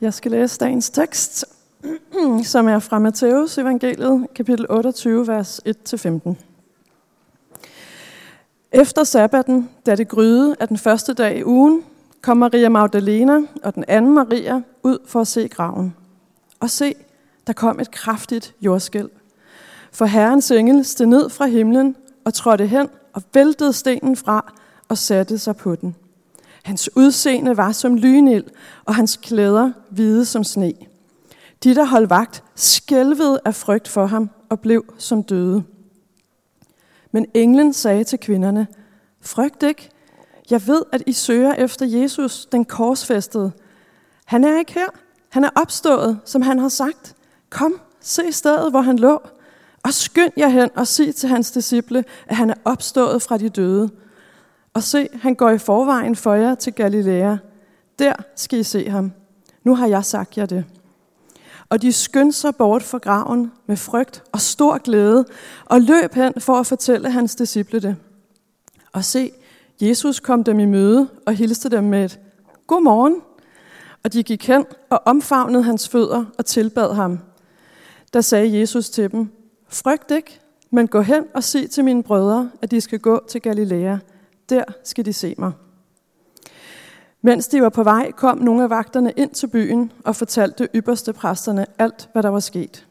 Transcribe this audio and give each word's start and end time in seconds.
Jeg 0.00 0.14
skal 0.14 0.30
læse 0.30 0.58
dagens 0.58 0.90
tekst, 0.90 1.44
som 2.44 2.68
er 2.68 2.78
fra 2.78 2.98
Matteus 2.98 3.58
evangeliet, 3.58 4.26
kapitel 4.34 4.66
28, 4.70 5.26
vers 5.26 5.60
1-15. 5.94 6.34
Efter 8.72 9.04
sabbaten, 9.04 9.70
da 9.86 9.94
det 9.94 10.08
gryede 10.08 10.56
af 10.60 10.68
den 10.68 10.78
første 10.78 11.14
dag 11.14 11.38
i 11.38 11.44
ugen, 11.44 11.84
kom 12.22 12.36
Maria 12.36 12.68
Magdalena 12.68 13.40
og 13.62 13.74
den 13.74 13.84
anden 13.88 14.14
Maria 14.14 14.62
ud 14.82 14.98
for 15.06 15.20
at 15.20 15.26
se 15.26 15.48
graven. 15.48 15.96
Og 16.60 16.70
se, 16.70 16.94
der 17.46 17.52
kom 17.52 17.80
et 17.80 17.90
kraftigt 17.90 18.54
jordskæld. 18.60 19.08
For 19.92 20.04
Herrens 20.04 20.50
engel 20.50 20.84
steg 20.84 21.06
ned 21.06 21.30
fra 21.30 21.46
himlen 21.46 21.96
og 22.24 22.34
trådte 22.34 22.66
hen 22.66 22.88
og 23.12 23.22
væltede 23.34 23.72
stenen 23.72 24.16
fra 24.16 24.52
og 24.88 24.98
satte 24.98 25.38
sig 25.38 25.56
på 25.56 25.74
den. 25.74 25.96
Hans 26.66 26.90
udseende 26.96 27.56
var 27.56 27.72
som 27.72 27.96
lynild, 27.96 28.44
og 28.84 28.94
hans 28.94 29.16
klæder 29.16 29.72
hvide 29.90 30.24
som 30.24 30.44
sne. 30.44 30.72
De, 31.64 31.74
der 31.74 31.84
holdt 31.84 32.10
vagt, 32.10 32.44
skælvede 32.54 33.40
af 33.44 33.54
frygt 33.54 33.88
for 33.88 34.06
ham 34.06 34.30
og 34.48 34.60
blev 34.60 34.84
som 34.98 35.22
døde. 35.22 35.64
Men 37.12 37.26
englen 37.34 37.72
sagde 37.72 38.04
til 38.04 38.18
kvinderne, 38.18 38.66
frygt 39.20 39.62
ikke. 39.62 39.90
Jeg 40.50 40.66
ved, 40.66 40.82
at 40.92 41.02
I 41.06 41.12
søger 41.12 41.54
efter 41.54 41.86
Jesus, 41.86 42.46
den 42.46 42.64
korsfæstede. 42.64 43.52
Han 44.24 44.44
er 44.44 44.58
ikke 44.58 44.74
her. 44.74 44.88
Han 45.28 45.44
er 45.44 45.50
opstået, 45.54 46.18
som 46.24 46.42
han 46.42 46.58
har 46.58 46.68
sagt. 46.68 47.14
Kom, 47.50 47.80
se 48.00 48.32
stedet, 48.32 48.70
hvor 48.70 48.80
han 48.80 48.98
lå. 48.98 49.22
Og 49.82 49.92
skynd 49.92 50.32
jer 50.36 50.48
hen 50.48 50.70
og 50.76 50.86
sig 50.86 51.14
til 51.14 51.28
hans 51.28 51.50
disciple, 51.50 52.04
at 52.26 52.36
han 52.36 52.50
er 52.50 52.56
opstået 52.64 53.22
fra 53.22 53.38
de 53.38 53.48
døde. 53.48 53.90
Og 54.76 54.82
se, 54.82 55.08
han 55.14 55.34
går 55.34 55.50
i 55.50 55.58
forvejen 55.58 56.16
for 56.16 56.34
jer 56.34 56.54
til 56.54 56.72
Galilea. 56.72 57.36
Der 57.98 58.12
skal 58.34 58.58
I 58.58 58.62
se 58.62 58.88
ham. 58.90 59.12
Nu 59.64 59.74
har 59.74 59.86
jeg 59.86 60.04
sagt 60.04 60.38
jer 60.38 60.46
det. 60.46 60.64
Og 61.68 61.82
de 61.82 61.92
skyndte 61.92 62.38
sig 62.38 62.56
bort 62.56 62.82
fra 62.82 62.98
graven 62.98 63.52
med 63.66 63.76
frygt 63.76 64.22
og 64.32 64.40
stor 64.40 64.78
glæde, 64.78 65.24
og 65.64 65.80
løb 65.80 66.14
hen 66.14 66.32
for 66.38 66.54
at 66.54 66.66
fortælle 66.66 67.10
hans 67.10 67.34
disciple 67.34 67.80
det. 67.80 67.96
Og 68.92 69.04
se, 69.04 69.30
Jesus 69.80 70.20
kom 70.20 70.44
dem 70.44 70.58
i 70.58 70.64
møde 70.64 71.08
og 71.26 71.34
hilste 71.34 71.68
dem 71.68 71.84
med 71.84 72.04
et 72.04 72.20
God 72.66 72.82
morgen. 72.82 73.20
Og 74.04 74.12
de 74.12 74.22
gik 74.22 74.46
hen 74.46 74.64
og 74.90 75.02
omfavnede 75.04 75.62
hans 75.62 75.88
fødder 75.88 76.24
og 76.38 76.46
tilbad 76.46 76.94
ham. 76.94 77.18
Der 78.12 78.20
sagde 78.20 78.60
Jesus 78.60 78.90
til 78.90 79.12
dem, 79.12 79.28
Frygt 79.68 80.10
ikke, 80.10 80.40
men 80.70 80.88
gå 80.88 81.00
hen 81.00 81.24
og 81.34 81.44
sig 81.44 81.70
til 81.70 81.84
mine 81.84 82.02
brødre, 82.02 82.50
at 82.62 82.70
de 82.70 82.80
skal 82.80 82.98
gå 82.98 83.24
til 83.28 83.42
Galilea. 83.42 83.96
Der 84.48 84.64
skal 84.84 85.04
de 85.04 85.12
se 85.12 85.34
mig. 85.38 85.52
Mens 87.22 87.48
de 87.48 87.62
var 87.62 87.68
på 87.68 87.82
vej, 87.82 88.12
kom 88.12 88.38
nogle 88.38 88.62
af 88.62 88.70
vagterne 88.70 89.12
ind 89.16 89.30
til 89.30 89.46
byen 89.46 89.92
og 90.04 90.16
fortalte 90.16 90.68
ypperste 90.74 91.12
præsterne 91.12 91.66
alt, 91.78 92.08
hvad 92.12 92.22
der 92.22 92.28
var 92.28 92.40
sket. 92.40 92.86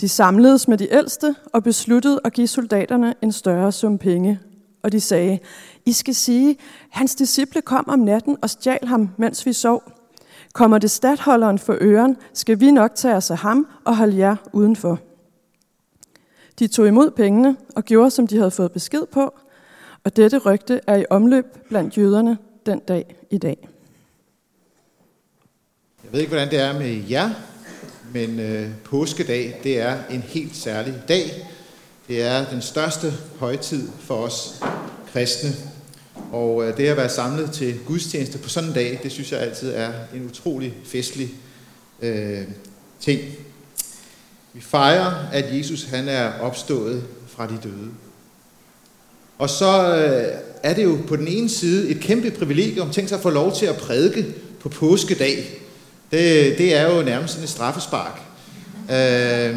De 0.00 0.08
samledes 0.08 0.68
med 0.68 0.78
de 0.78 0.92
ældste 0.92 1.34
og 1.52 1.62
besluttede 1.62 2.20
at 2.24 2.32
give 2.32 2.46
soldaterne 2.46 3.14
en 3.22 3.32
større 3.32 3.72
sum 3.72 3.98
penge. 3.98 4.40
Og 4.82 4.92
de 4.92 5.00
sagde, 5.00 5.38
I 5.86 5.92
skal 5.92 6.14
sige, 6.14 6.56
hans 6.90 7.14
disciple 7.14 7.62
kom 7.62 7.88
om 7.88 7.98
natten 7.98 8.36
og 8.42 8.50
stjal 8.50 8.86
ham, 8.86 9.08
mens 9.16 9.46
vi 9.46 9.52
sov. 9.52 9.82
Kommer 10.52 10.78
det 10.78 10.90
stadholderen 10.90 11.58
for 11.58 11.76
øren, 11.80 12.16
skal 12.32 12.60
vi 12.60 12.70
nok 12.70 12.94
tage 12.94 13.14
os 13.14 13.30
af 13.30 13.38
ham 13.38 13.66
og 13.84 13.96
holde 13.96 14.18
jer 14.18 14.36
udenfor. 14.52 14.98
De 16.58 16.66
tog 16.66 16.88
imod 16.88 17.10
pengene 17.10 17.56
og 17.76 17.84
gjorde, 17.84 18.10
som 18.10 18.26
de 18.26 18.36
havde 18.36 18.50
fået 18.50 18.72
besked 18.72 19.06
på, 19.06 19.34
og 20.04 20.16
dette 20.16 20.38
rygte 20.38 20.80
er 20.86 20.96
i 20.96 21.04
omløb 21.10 21.44
blandt 21.68 21.98
jøderne 21.98 22.38
den 22.66 22.78
dag 22.78 23.14
i 23.30 23.38
dag. 23.38 23.68
Jeg 26.04 26.12
ved 26.12 26.20
ikke, 26.20 26.30
hvordan 26.30 26.50
det 26.50 26.60
er 26.60 26.78
med 26.78 27.02
jer, 27.10 27.30
men 28.12 28.40
øh, 28.40 28.68
påskedag, 28.84 29.60
det 29.62 29.80
er 29.80 29.98
en 30.10 30.20
helt 30.20 30.56
særlig 30.56 30.94
dag. 31.08 31.48
Det 32.08 32.22
er 32.22 32.50
den 32.50 32.62
største 32.62 33.12
højtid 33.38 33.88
for 34.00 34.14
os 34.14 34.62
kristne. 35.12 35.50
Og 36.32 36.64
øh, 36.64 36.76
det 36.76 36.88
at 36.88 36.96
være 36.96 37.08
samlet 37.08 37.50
til 37.50 37.78
gudstjeneste 37.86 38.38
på 38.38 38.48
sådan 38.48 38.68
en 38.68 38.74
dag, 38.74 39.00
det 39.02 39.12
synes 39.12 39.32
jeg 39.32 39.40
altid 39.40 39.72
er 39.74 39.92
en 40.14 40.26
utrolig 40.26 40.74
festlig 40.84 41.30
øh, 42.02 42.44
ting. 43.00 43.20
Vi 44.52 44.60
fejrer, 44.60 45.28
at 45.32 45.58
Jesus 45.58 45.84
han 45.84 46.08
er 46.08 46.40
opstået 46.40 47.04
fra 47.26 47.46
de 47.46 47.58
døde. 47.62 47.90
Og 49.42 49.50
så 49.50 49.96
øh, 49.96 50.38
er 50.62 50.74
det 50.74 50.84
jo 50.84 50.98
på 51.08 51.16
den 51.16 51.28
ene 51.28 51.48
side 51.48 51.88
et 51.88 52.00
kæmpe 52.00 52.30
privilegium, 52.30 52.90
tænk 52.90 53.08
sig 53.08 53.16
at 53.16 53.22
få 53.22 53.30
lov 53.30 53.54
til 53.56 53.66
at 53.66 53.76
prædike 53.76 54.26
på 54.60 54.68
påskedag. 54.68 55.44
Det, 56.10 56.58
det 56.58 56.76
er 56.76 56.96
jo 56.96 57.02
nærmest 57.02 57.32
sådan 57.32 57.44
et 57.44 57.50
straffespark. 57.50 58.20
Øh, 58.90 59.56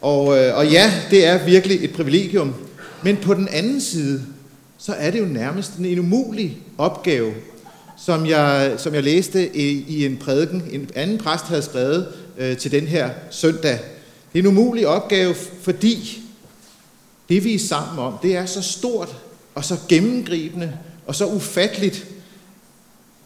og, 0.00 0.38
øh, 0.38 0.56
og 0.56 0.66
ja, 0.66 0.92
det 1.10 1.26
er 1.26 1.44
virkelig 1.44 1.84
et 1.84 1.92
privilegium. 1.92 2.54
Men 3.02 3.16
på 3.16 3.34
den 3.34 3.48
anden 3.48 3.80
side, 3.80 4.22
så 4.78 4.92
er 4.92 5.10
det 5.10 5.20
jo 5.20 5.26
nærmest 5.26 5.76
en 5.76 5.98
umulig 5.98 6.58
opgave, 6.78 7.32
som 8.06 8.26
jeg, 8.26 8.74
som 8.76 8.94
jeg 8.94 9.02
læste 9.02 9.56
i, 9.56 9.84
i 9.88 10.06
en 10.06 10.16
prædiken, 10.16 10.62
en 10.72 10.90
anden 10.94 11.18
præst 11.18 11.44
havde 11.44 11.62
skrevet 11.62 12.06
øh, 12.38 12.56
til 12.56 12.72
den 12.72 12.86
her 12.86 13.10
søndag. 13.30 13.78
Det 14.32 14.38
er 14.38 14.42
en 14.42 14.46
umulig 14.46 14.86
opgave, 14.86 15.34
fordi 15.62 16.23
det 17.28 17.44
vi 17.44 17.54
er 17.54 17.58
sammen 17.58 17.98
om, 17.98 18.18
det 18.22 18.36
er 18.36 18.46
så 18.46 18.62
stort 18.62 19.16
og 19.54 19.64
så 19.64 19.76
gennemgribende 19.88 20.78
og 21.06 21.14
så 21.14 21.26
ufatteligt 21.26 22.06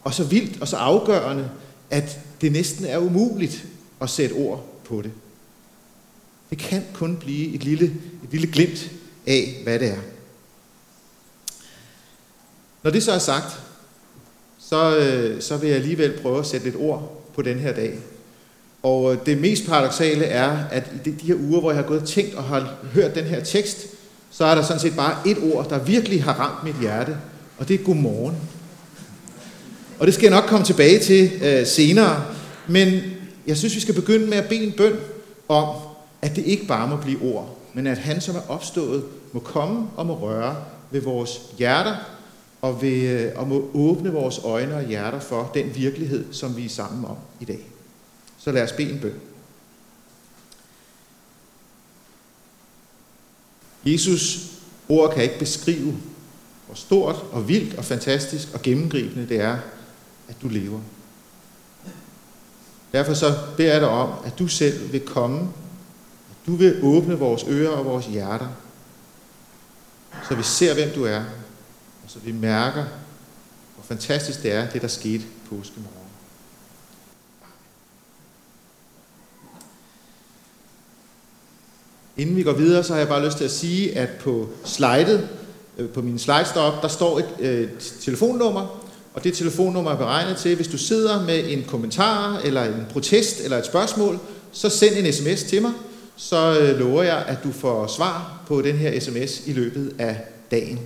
og 0.05 0.15
så 0.15 0.25
vildt 0.25 0.61
og 0.61 0.69
så 0.69 0.77
afgørende, 0.77 1.51
at 1.91 2.21
det 2.41 2.53
næsten 2.53 2.85
er 2.85 2.99
umuligt 2.99 3.67
at 4.01 4.11
sætte 4.11 4.33
ord 4.33 4.65
på 4.85 5.03
det. 5.03 5.11
Det 6.51 6.59
kan 6.59 6.85
kun 6.95 7.17
blive 7.17 7.55
et 7.55 7.65
lille, 7.65 7.85
et 8.25 8.31
lille 8.31 8.47
glimt 8.47 8.91
af, 9.27 9.61
hvad 9.63 9.79
det 9.79 9.89
er. 9.89 9.99
Når 12.83 12.91
det 12.91 13.03
så 13.03 13.13
er 13.13 13.19
sagt, 13.19 13.61
så, 14.59 14.97
øh, 14.97 15.43
så 15.43 15.57
vil 15.57 15.69
jeg 15.69 15.77
alligevel 15.77 16.19
prøve 16.23 16.39
at 16.39 16.47
sætte 16.47 16.67
lidt 16.67 16.77
ord 16.77 17.25
på 17.35 17.43
den 17.43 17.59
her 17.59 17.73
dag. 17.75 17.99
Og 18.89 19.13
øh, 19.13 19.19
det 19.27 19.39
mest 19.39 19.67
paradoxale 19.67 20.25
er, 20.25 20.59
at 20.71 20.85
i 21.05 21.11
de 21.11 21.27
her 21.27 21.35
uger, 21.35 21.61
hvor 21.61 21.71
jeg 21.71 21.77
har 21.77 21.89
gået 21.89 22.01
og 22.01 22.09
tænkt 22.09 22.35
og 22.35 22.45
har 22.45 22.75
hørt 22.93 23.15
den 23.15 23.25
her 23.25 23.45
tekst, 23.45 23.87
så 24.31 24.45
er 24.45 24.55
der 24.55 24.63
sådan 24.63 24.81
set 24.81 24.97
bare 24.97 25.17
et 25.27 25.37
ord, 25.53 25.69
der 25.69 25.79
virkelig 25.79 26.25
har 26.25 26.33
ramt 26.33 26.65
mit 26.65 26.81
hjerte, 26.81 27.17
og 27.59 27.69
det 27.69 27.81
er 27.81 27.85
godmorgen. 27.85 28.37
Og 29.99 30.07
det 30.07 30.15
skal 30.15 30.25
jeg 30.25 30.41
nok 30.41 30.45
komme 30.45 30.67
tilbage 30.67 30.99
til 30.99 31.31
øh, 31.43 31.67
senere, 31.67 32.25
men 32.67 33.01
jeg 33.47 33.57
synes, 33.57 33.75
vi 33.75 33.81
skal 33.81 33.95
begynde 33.95 34.27
med 34.27 34.39
at 34.39 34.49
bede 34.49 34.65
en 34.65 34.73
bøn 34.73 34.97
om, 35.49 35.69
at 36.23 36.37
det 36.37 36.45
ikke 36.45 36.67
bare 36.67 36.89
må 36.89 36.97
blive 36.97 37.23
ord, 37.23 37.59
men 37.75 37.87
at 37.87 37.99
han, 37.99 38.21
som 38.21 38.37
er 38.37 38.51
opstået, 38.51 39.05
må 39.33 39.41
komme 39.41 39.87
og 39.97 40.07
må 40.07 40.15
røre 40.15 40.57
ved 40.91 41.01
vores 41.01 41.41
hjerter, 41.59 41.95
og, 42.63 42.83
ved, 42.83 43.03
øh, 43.03 43.31
og 43.37 43.49
må 43.49 43.71
åbne 43.75 44.13
vores 44.13 44.41
øjne 44.45 44.77
og 44.77 44.85
hjerter 44.85 45.21
for 45.21 45.51
den 45.55 45.73
virkelighed, 45.75 46.25
som 46.33 46.57
vi 46.57 46.65
er 46.65 46.69
sammen 46.69 47.05
om 47.05 47.17
i 47.41 47.45
dag. 47.45 47.78
Så 48.49 48.53
lad 48.53 48.63
os 48.63 48.73
bede 48.73 48.91
en 48.91 49.01
bøn. 49.01 49.21
Jesus 53.87 54.51
ord 54.89 55.15
kan 55.15 55.23
ikke 55.23 55.39
beskrive, 55.39 55.97
hvor 56.67 56.75
stort 56.75 57.17
og 57.33 57.49
vildt 57.49 57.75
og 57.75 57.85
fantastisk 57.85 58.49
og 58.55 58.63
gennemgribende 58.63 59.29
det 59.29 59.41
er, 59.41 59.59
at 60.29 60.37
du 60.43 60.49
lever. 60.49 60.81
Derfor 62.93 63.15
så 63.15 63.39
beder 63.57 63.73
jeg 63.73 63.81
dig 63.81 63.89
om, 63.89 64.13
at 64.25 64.39
du 64.39 64.49
selv 64.49 64.93
vil 64.93 65.07
komme, 65.07 65.41
at 66.31 66.47
du 66.47 66.57
vil 66.57 66.81
åbne 66.83 67.19
vores 67.19 67.45
ører 67.49 67.77
og 67.77 67.85
vores 67.85 68.07
hjerter, 68.07 68.49
så 70.29 70.35
vi 70.35 70.43
ser, 70.43 70.75
hvem 70.75 70.91
du 70.95 71.05
er, 71.05 71.25
og 72.05 72.11
så 72.11 72.19
vi 72.19 72.33
mærker, 72.33 72.85
hvor 73.75 73.85
fantastisk 73.85 74.43
det 74.43 74.53
er, 74.53 74.71
det 74.71 74.83
der 74.83 74.89
skete 74.89 75.25
påskemorgen. 75.51 75.98
Inden 82.19 82.37
vi 82.37 82.43
går 82.43 82.53
videre, 82.53 82.85
så 82.85 82.93
har 82.93 82.99
jeg 82.99 83.09
bare 83.09 83.25
lyst 83.25 83.37
til 83.37 83.45
at 83.45 83.51
sige, 83.51 83.99
at 83.99 84.09
på 84.21 84.49
slidet, 84.65 85.29
øh, 85.79 85.89
på 85.89 86.03
min 86.03 86.19
slides 86.19 86.49
deroppe, 86.55 86.79
der 86.83 86.89
står 86.89 87.19
et 87.19 87.29
øh, 87.41 87.61
et 87.61 87.95
telefonnummer, 88.01 88.85
og 89.15 89.25
det 89.25 89.35
telefonnummer 89.35 89.91
er 89.91 89.97
beregnet 89.97 90.37
til, 90.37 90.57
hvis 90.57 90.69
du 90.69 90.79
sidder 90.79 91.25
med 91.25 91.45
en 91.47 91.65
kommentar, 91.69 92.41
eller 92.45 92.65
en 92.65 92.87
protest, 92.91 93.41
eller 93.45 93.59
et 93.59 93.67
spørgsmål, 93.67 94.19
så 94.53 94.69
send 94.69 94.95
en 94.97 95.13
sms 95.13 95.43
til 95.43 95.63
mig, 95.63 95.73
så 96.17 96.59
øh, 96.61 96.79
lover 96.79 97.03
jeg, 97.03 97.25
at 97.27 97.39
du 97.45 97.53
får 97.53 97.87
svar 97.87 98.43
på 98.47 98.63
den 98.63 98.77
her 98.77 99.01
sms 99.01 99.47
i 99.47 99.53
løbet 99.53 99.95
af 99.99 100.21
dagen. 100.51 100.79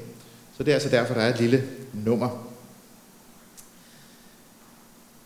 Så 0.56 0.62
det 0.62 0.70
er 0.70 0.74
altså 0.74 0.88
derfor, 0.88 1.14
der 1.14 1.20
er 1.20 1.34
et 1.34 1.40
lille 1.40 1.62
nummer. 1.92 2.48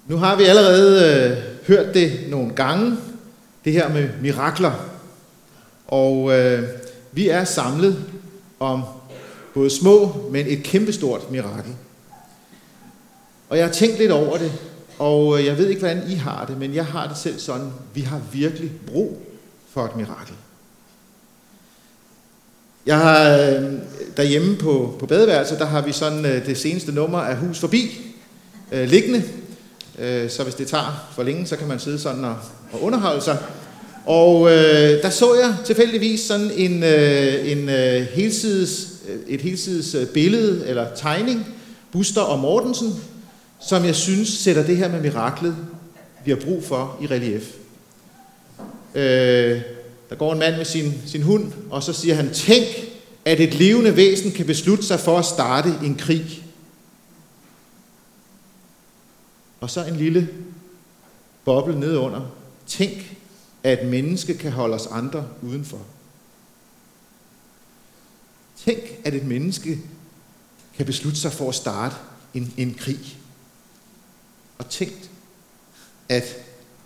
Nu 0.06 0.16
har 0.16 0.36
vi 0.36 0.44
allerede 0.44 1.30
øh, 1.30 1.36
hørt 1.66 1.94
det 1.94 2.12
nogle 2.28 2.50
gange, 2.54 2.96
det 3.64 3.72
her 3.72 3.88
med 3.88 4.08
mirakler. 4.22 4.95
Og 5.88 6.38
øh, 6.38 6.68
vi 7.12 7.28
er 7.28 7.44
samlet 7.44 8.04
om 8.60 8.82
både 9.54 9.70
små, 9.70 10.28
men 10.30 10.46
et 10.46 10.62
kæmpestort 10.62 11.30
mirakel. 11.30 11.74
Og 13.48 13.56
jeg 13.56 13.66
har 13.66 13.72
tænkt 13.72 13.98
lidt 13.98 14.12
over 14.12 14.38
det, 14.38 14.52
Og 14.98 15.38
øh, 15.38 15.46
jeg 15.46 15.58
ved 15.58 15.68
ikke, 15.68 15.80
hvordan 15.80 16.02
I 16.08 16.14
har 16.14 16.44
det, 16.46 16.58
men 16.58 16.74
jeg 16.74 16.86
har 16.86 17.08
det 17.08 17.16
selv 17.16 17.38
sådan, 17.38 17.72
vi 17.94 18.00
har 18.00 18.20
virkelig 18.32 18.72
brug 18.86 19.22
for 19.70 19.84
et 19.84 19.96
mirakel. 19.96 20.34
Jeg 22.86 22.98
har 22.98 23.30
øh, 23.30 23.72
derhjemme 24.16 24.56
på, 24.56 24.96
på 24.98 25.06
badeværelset, 25.06 25.58
der 25.58 25.64
har 25.64 25.80
vi 25.80 25.92
sådan 25.92 26.24
øh, 26.24 26.46
det 26.46 26.58
seneste 26.58 26.92
nummer 26.92 27.18
af 27.18 27.36
Hus 27.36 27.58
Forbi 27.58 28.00
øh, 28.72 28.88
liggende. 28.88 29.24
Øh, 29.98 30.30
så 30.30 30.42
hvis 30.42 30.54
det 30.54 30.68
tager 30.68 31.08
for 31.12 31.22
længe, 31.22 31.46
så 31.46 31.56
kan 31.56 31.68
man 31.68 31.78
sidde 31.78 31.98
sådan 31.98 32.24
og, 32.24 32.36
og 32.72 32.82
underholde 32.82 33.20
sig. 33.20 33.38
Og 34.06 34.50
øh, 34.50 35.02
der 35.02 35.10
så 35.10 35.34
jeg 35.34 35.56
tilfældigvis 35.64 36.20
sådan 36.20 36.50
en, 36.50 36.82
øh, 36.82 37.50
en 37.50 37.68
øh, 37.68 38.02
helsides, 38.02 38.88
øh, 39.08 39.18
et 39.26 39.40
helsides 39.40 39.94
øh, 39.94 40.06
billede 40.06 40.66
eller 40.66 40.86
tegning, 40.94 41.46
Buster 41.92 42.20
og 42.20 42.38
Mortensen, 42.38 42.94
som 43.60 43.84
jeg 43.84 43.94
synes 43.94 44.28
sætter 44.28 44.66
det 44.66 44.76
her 44.76 44.88
med 44.88 45.00
miraklet, 45.00 45.56
vi 46.24 46.30
har 46.30 46.38
brug 46.38 46.64
for 46.64 46.98
i 47.02 47.06
relief. 47.06 47.54
Øh, 48.94 49.60
der 50.10 50.16
går 50.18 50.32
en 50.32 50.38
mand 50.38 50.56
med 50.56 50.64
sin, 50.64 50.92
sin 51.06 51.22
hund, 51.22 51.52
og 51.70 51.82
så 51.82 51.92
siger 51.92 52.14
han, 52.14 52.30
tænk, 52.30 52.66
at 53.24 53.40
et 53.40 53.54
levende 53.54 53.96
væsen 53.96 54.32
kan 54.32 54.46
beslutte 54.46 54.84
sig 54.84 55.00
for 55.00 55.18
at 55.18 55.24
starte 55.24 55.74
en 55.84 55.94
krig. 55.94 56.42
Og 59.60 59.70
så 59.70 59.84
en 59.84 59.96
lille 59.96 60.28
boble 61.44 61.80
nedunder. 61.80 62.20
Tænk, 62.66 63.15
at 63.66 63.82
et 63.82 63.88
menneske 63.88 64.34
kan 64.34 64.52
holde 64.52 64.74
os 64.74 64.86
andre 64.86 65.28
udenfor. 65.42 65.80
Tænk, 68.56 68.80
at 69.04 69.14
et 69.14 69.26
menneske 69.26 69.78
kan 70.76 70.86
beslutte 70.86 71.20
sig 71.20 71.32
for 71.32 71.48
at 71.48 71.54
starte 71.54 71.96
en, 72.34 72.54
en 72.56 72.74
krig. 72.74 73.18
Og 74.58 74.68
tænk, 74.68 75.10
at 76.08 76.24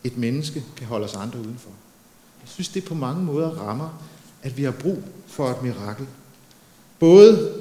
et 0.05 0.17
menneske 0.17 0.65
kan 0.77 0.87
holde 0.87 1.05
os 1.05 1.15
andre 1.15 1.39
udenfor. 1.39 1.71
Jeg 2.43 2.49
synes, 2.49 2.69
det 2.69 2.85
på 2.85 2.95
mange 2.95 3.25
måder 3.25 3.51
rammer, 3.51 4.03
at 4.43 4.57
vi 4.57 4.63
har 4.63 4.71
brug 4.71 5.03
for 5.27 5.51
et 5.51 5.63
mirakel. 5.63 6.07
Både 6.99 7.55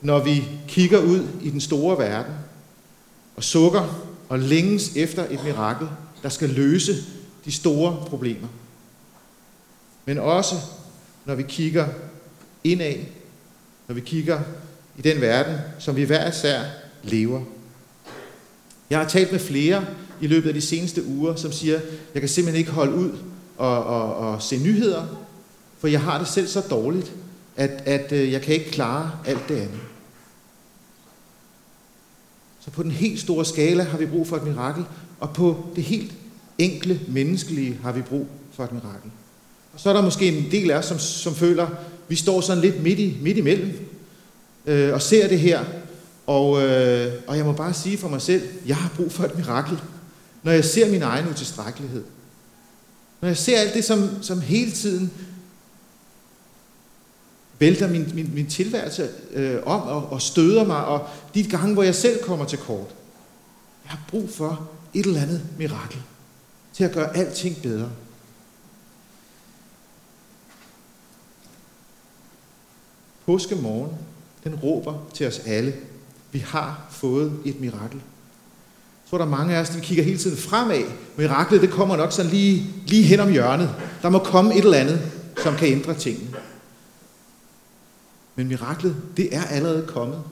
når 0.00 0.24
vi 0.24 0.44
kigger 0.68 0.98
ud 0.98 1.28
i 1.42 1.50
den 1.50 1.60
store 1.60 1.98
verden 1.98 2.34
og 3.36 3.44
sukker 3.44 4.12
og 4.28 4.38
længes 4.38 4.96
efter 4.96 5.28
et 5.30 5.44
mirakel, 5.44 5.88
der 6.22 6.28
skal 6.28 6.48
løse 6.48 6.92
de 7.44 7.52
store 7.52 8.04
problemer. 8.06 8.48
Men 10.06 10.18
også 10.18 10.54
når 11.24 11.34
vi 11.34 11.42
kigger 11.42 11.86
indad, 12.64 12.94
når 13.88 13.94
vi 13.94 14.00
kigger 14.00 14.40
i 14.98 15.02
den 15.02 15.20
verden, 15.20 15.56
som 15.78 15.96
vi 15.96 16.04
hver 16.04 16.28
især 16.28 16.60
lever. 17.02 17.42
Jeg 18.90 18.98
har 18.98 19.08
talt 19.08 19.32
med 19.32 19.40
flere 19.40 19.84
i 20.20 20.26
løbet 20.26 20.48
af 20.48 20.54
de 20.54 20.60
seneste 20.60 21.06
uger, 21.06 21.34
som 21.34 21.52
siger, 21.52 21.80
jeg 22.14 22.22
kan 22.22 22.28
simpelthen 22.28 22.58
ikke 22.58 22.70
holde 22.70 22.94
ud 22.94 23.18
og, 23.56 23.84
og, 23.84 24.16
og 24.16 24.42
se 24.42 24.58
nyheder, 24.58 25.06
for 25.78 25.88
jeg 25.88 26.00
har 26.00 26.18
det 26.18 26.28
selv 26.28 26.46
så 26.46 26.60
dårligt, 26.60 27.12
at, 27.56 27.70
at 27.70 28.12
øh, 28.12 28.32
jeg 28.32 28.42
kan 28.42 28.54
ikke 28.54 28.70
klare 28.70 29.10
alt 29.26 29.48
det 29.48 29.56
andet. 29.56 29.80
Så 32.60 32.70
på 32.70 32.82
den 32.82 32.90
helt 32.90 33.20
store 33.20 33.44
skala 33.44 33.82
har 33.82 33.98
vi 33.98 34.06
brug 34.06 34.26
for 34.26 34.36
et 34.36 34.46
mirakel, 34.46 34.84
og 35.20 35.32
på 35.32 35.66
det 35.76 35.84
helt 35.84 36.12
enkle 36.58 37.00
menneskelige 37.08 37.78
har 37.82 37.92
vi 37.92 38.02
brug 38.02 38.26
for 38.52 38.64
et 38.64 38.72
mirakel. 38.72 39.10
Og 39.76 39.80
så 39.80 39.88
er 39.88 39.92
der 39.92 40.02
måske 40.02 40.28
en 40.28 40.50
del 40.50 40.70
af 40.70 40.78
os, 40.78 40.84
som, 40.84 40.98
som 40.98 41.34
føler, 41.34 41.68
vi 42.08 42.16
står 42.16 42.40
sådan 42.40 42.62
lidt 42.62 42.82
midt, 42.82 42.98
i, 42.98 43.18
midt 43.22 43.36
imellem, 43.36 43.88
øh, 44.66 44.94
og 44.94 45.02
ser 45.02 45.28
det 45.28 45.40
her, 45.40 45.64
og, 46.26 46.62
øh, 46.62 47.12
og 47.26 47.36
jeg 47.36 47.44
må 47.44 47.52
bare 47.52 47.74
sige 47.74 47.98
for 47.98 48.08
mig 48.08 48.22
selv, 48.22 48.42
jeg 48.66 48.76
har 48.76 48.92
brug 48.96 49.12
for 49.12 49.24
et 49.24 49.36
mirakel, 49.36 49.78
når 50.42 50.52
jeg 50.52 50.64
ser 50.64 50.90
min 50.90 51.02
egen 51.02 51.28
utilstrækkelighed. 51.28 52.04
Når 53.20 53.28
jeg 53.28 53.36
ser 53.36 53.58
alt 53.58 53.74
det, 53.74 53.84
som, 53.84 54.22
som 54.22 54.40
hele 54.40 54.70
tiden 54.70 55.10
vælter 57.58 57.88
min, 57.88 58.12
min, 58.14 58.30
min 58.34 58.46
tilværelse 58.46 59.08
øh, 59.32 59.56
om 59.66 59.80
og, 59.82 60.12
og 60.12 60.22
støder 60.22 60.64
mig, 60.64 60.84
og 60.84 61.08
de 61.34 61.44
gange, 61.44 61.74
hvor 61.74 61.82
jeg 61.82 61.94
selv 61.94 62.22
kommer 62.22 62.44
til 62.44 62.58
kort. 62.58 62.88
Jeg 63.84 63.90
har 63.90 64.00
brug 64.08 64.30
for 64.30 64.70
et 64.94 65.06
eller 65.06 65.20
andet 65.20 65.42
mirakel 65.58 66.02
til 66.74 66.84
at 66.84 66.92
gøre 66.92 67.16
alting 67.16 67.62
bedre. 67.62 67.90
Påskemorgen, 73.26 73.90
den 74.44 74.54
råber 74.54 75.06
til 75.14 75.26
os 75.26 75.38
alle. 75.46 75.74
Vi 76.32 76.38
har 76.38 76.86
fået 76.90 77.32
et 77.44 77.60
mirakel. 77.60 78.00
Så 79.10 79.16
er 79.16 79.18
der 79.18 79.26
mange 79.26 79.56
af 79.56 79.60
os, 79.60 79.68
der 79.68 79.80
kigger 79.80 80.04
hele 80.04 80.18
tiden 80.18 80.36
fremad. 80.36 80.82
Miraklet, 81.16 81.60
det 81.60 81.70
kommer 81.70 81.96
nok 81.96 82.12
sådan 82.12 82.30
lige, 82.30 82.66
lige 82.86 83.02
hen 83.02 83.20
om 83.20 83.32
hjørnet. 83.32 83.74
Der 84.02 84.08
må 84.08 84.18
komme 84.18 84.54
et 84.54 84.64
eller 84.64 84.78
andet, 84.78 85.12
som 85.42 85.56
kan 85.56 85.68
ændre 85.68 85.94
tingene. 85.94 86.36
Men 88.34 88.48
miraklet, 88.48 88.96
det 89.16 89.36
er 89.36 89.44
allerede 89.44 89.86
kommet. 89.86 90.22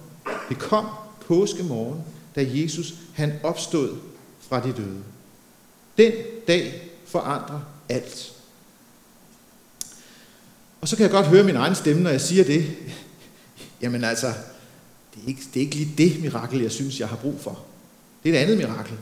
Det 0.48 0.58
kom 0.58 0.86
påskemorgen, 1.26 2.00
da 2.36 2.46
Jesus 2.48 2.94
han 3.14 3.32
opstod 3.42 3.96
fra 4.40 4.60
de 4.60 4.72
døde. 4.72 5.02
Den 5.98 6.12
dag 6.48 6.90
forandrer 7.06 7.60
alt. 7.88 8.33
Og 10.84 10.88
så 10.88 10.96
kan 10.96 11.02
jeg 11.02 11.10
godt 11.10 11.26
høre 11.26 11.44
min 11.44 11.56
egen 11.56 11.74
stemme, 11.74 12.02
når 12.02 12.10
jeg 12.10 12.20
siger 12.20 12.44
det. 12.44 12.66
Jamen 13.82 14.04
altså, 14.04 14.26
det 15.14 15.22
er 15.24 15.28
ikke, 15.28 15.42
det 15.54 15.60
er 15.60 15.64
ikke 15.64 15.76
lige 15.76 15.94
det 15.98 16.22
mirakel, 16.22 16.60
jeg 16.60 16.70
synes, 16.70 17.00
jeg 17.00 17.08
har 17.08 17.16
brug 17.16 17.40
for. 17.40 17.64
Det 18.22 18.30
er 18.30 18.38
et 18.38 18.42
andet 18.42 18.56
mirakel. 18.56 18.94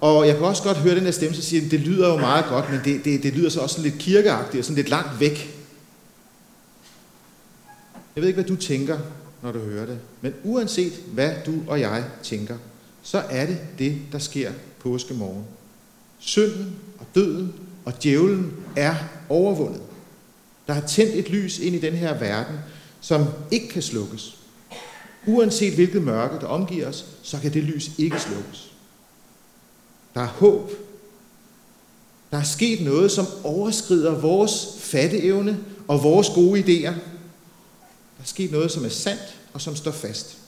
Og 0.00 0.26
jeg 0.26 0.36
kan 0.36 0.44
også 0.44 0.62
godt 0.62 0.76
høre 0.76 0.94
den 0.94 1.04
der 1.04 1.10
stemme, 1.10 1.36
så 1.36 1.42
siger, 1.42 1.68
det 1.68 1.80
lyder 1.80 2.08
jo 2.08 2.16
meget 2.16 2.44
godt, 2.48 2.70
men 2.70 2.80
det, 2.84 3.04
det, 3.04 3.22
det 3.22 3.32
lyder 3.32 3.50
så 3.50 3.60
også 3.60 3.82
lidt 3.82 3.98
kirkeagtigt 3.98 4.58
og 4.58 4.64
sådan 4.64 4.76
lidt 4.76 4.88
langt 4.88 5.20
væk. 5.20 5.56
Jeg 8.16 8.22
ved 8.22 8.28
ikke, 8.28 8.42
hvad 8.42 8.56
du 8.56 8.56
tænker, 8.56 8.98
når 9.42 9.52
du 9.52 9.58
hører 9.58 9.86
det. 9.86 9.98
Men 10.20 10.34
uanset 10.44 10.92
hvad 11.12 11.34
du 11.46 11.54
og 11.66 11.80
jeg 11.80 12.04
tænker, 12.22 12.56
så 13.02 13.22
er 13.30 13.46
det 13.46 13.58
det, 13.78 13.98
der 14.12 14.18
sker 14.18 14.52
påskemorgen. 14.78 15.44
Synden 16.18 16.76
og 16.98 17.06
døden 17.14 17.54
og 17.84 18.02
djævlen 18.02 18.52
er 18.76 18.94
overvundet. 19.28 19.80
Der 20.66 20.72
har 20.72 20.86
tændt 20.86 21.14
et 21.14 21.28
lys 21.28 21.58
ind 21.58 21.76
i 21.76 21.80
den 21.80 21.92
her 21.92 22.18
verden, 22.18 22.56
som 23.00 23.26
ikke 23.50 23.68
kan 23.68 23.82
slukkes. 23.82 24.36
Uanset 25.26 25.74
hvilket 25.74 26.02
mørke, 26.02 26.40
der 26.40 26.46
omgiver 26.46 26.88
os, 26.88 27.06
så 27.22 27.38
kan 27.38 27.54
det 27.54 27.62
lys 27.62 27.90
ikke 27.98 28.20
slukkes. 28.20 28.72
Der 30.14 30.20
er 30.20 30.26
håb. 30.26 30.70
Der 32.30 32.38
er 32.38 32.42
sket 32.42 32.80
noget, 32.84 33.10
som 33.10 33.26
overskrider 33.44 34.20
vores 34.20 34.66
fatteevne 34.78 35.58
og 35.88 36.02
vores 36.02 36.28
gode 36.28 36.60
idéer. 36.60 36.94
Der 38.16 38.22
er 38.22 38.24
sket 38.24 38.52
noget, 38.52 38.70
som 38.70 38.84
er 38.84 38.88
sandt 38.88 39.38
og 39.52 39.60
som 39.60 39.76
står 39.76 39.90
fast. 39.90 40.38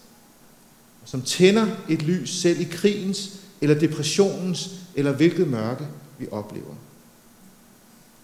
Og 1.02 1.08
som 1.08 1.22
tænder 1.22 1.66
et 1.88 2.02
lys 2.02 2.30
selv 2.30 2.60
i 2.60 2.64
krigens 2.64 3.30
eller 3.60 3.78
depressionens 3.78 4.70
eller 4.94 5.12
hvilket 5.12 5.48
mørke 5.48 5.86
vi 6.18 6.26
oplever. 6.30 6.74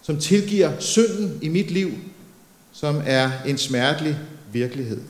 Som 0.05 0.19
tilgiver 0.19 0.79
synden 0.79 1.39
i 1.41 1.47
mit 1.47 1.71
liv, 1.71 1.91
som 2.71 3.01
er 3.05 3.43
en 3.43 3.57
smertelig 3.57 4.19
virkelighed. 4.51 5.01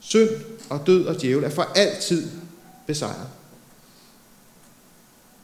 Synd 0.00 0.28
og 0.68 0.86
død 0.86 1.06
og 1.06 1.20
djævel 1.20 1.44
er 1.44 1.50
for 1.50 1.62
altid 1.62 2.30
besejret. 2.86 3.28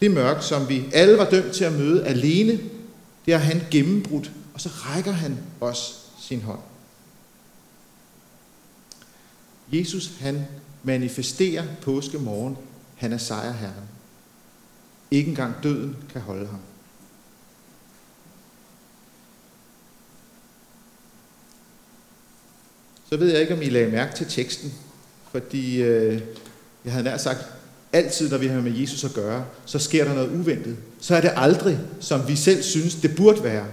Det 0.01 0.11
mørke, 0.11 0.43
som 0.43 0.69
vi 0.69 0.85
alle 0.93 1.19
var 1.19 1.31
dømt 1.31 1.53
til 1.53 1.65
at 1.65 1.73
møde 1.73 2.05
alene, 2.05 2.61
det 3.27 3.35
har 3.35 3.41
han 3.41 3.63
gennembrudt, 3.71 4.31
og 4.55 4.61
så 4.61 4.69
rækker 4.69 5.13
han 5.13 5.39
os 5.61 6.01
sin 6.21 6.43
hånd. 6.43 6.61
Jesus, 9.73 10.11
han 10.21 10.45
manifesterer 10.83 11.65
påskemorgen. 11.83 12.57
Han 12.97 13.13
er 13.13 13.19
sejrherren. 13.19 13.89
Ikke 15.11 15.29
engang 15.29 15.55
døden 15.63 15.97
kan 16.13 16.21
holde 16.21 16.47
ham. 16.47 16.61
Så 23.11 23.17
ved 23.17 23.33
jeg 23.33 23.41
ikke, 23.41 23.55
om 23.55 23.63
I 23.63 23.69
lagde 23.69 23.91
mærke 23.91 24.17
til 24.17 24.27
teksten, 24.29 24.73
fordi 25.33 25.83
øh, 25.83 26.21
jeg 26.85 26.93
havde 26.93 27.05
nær 27.05 27.17
sagt, 27.17 27.39
altid 27.93 28.31
når 28.31 28.39
vi 28.39 28.47
har 28.47 28.61
med 28.61 28.73
Jesus 28.73 29.05
at 29.05 29.15
gøre, 29.15 29.45
så 29.67 29.79
sker 29.79 30.05
der 30.05 30.15
noget 30.15 30.31
uventet. 30.41 30.77
Så 31.01 31.17
er 31.17 31.21
det 31.21 31.31
aldrig, 31.37 31.79
som 32.01 32.29
vi 32.29 32.37
selv 32.37 32.63
synes, 32.63 32.95
det 32.95 33.17
burde 33.17 33.45
være. 33.45 33.65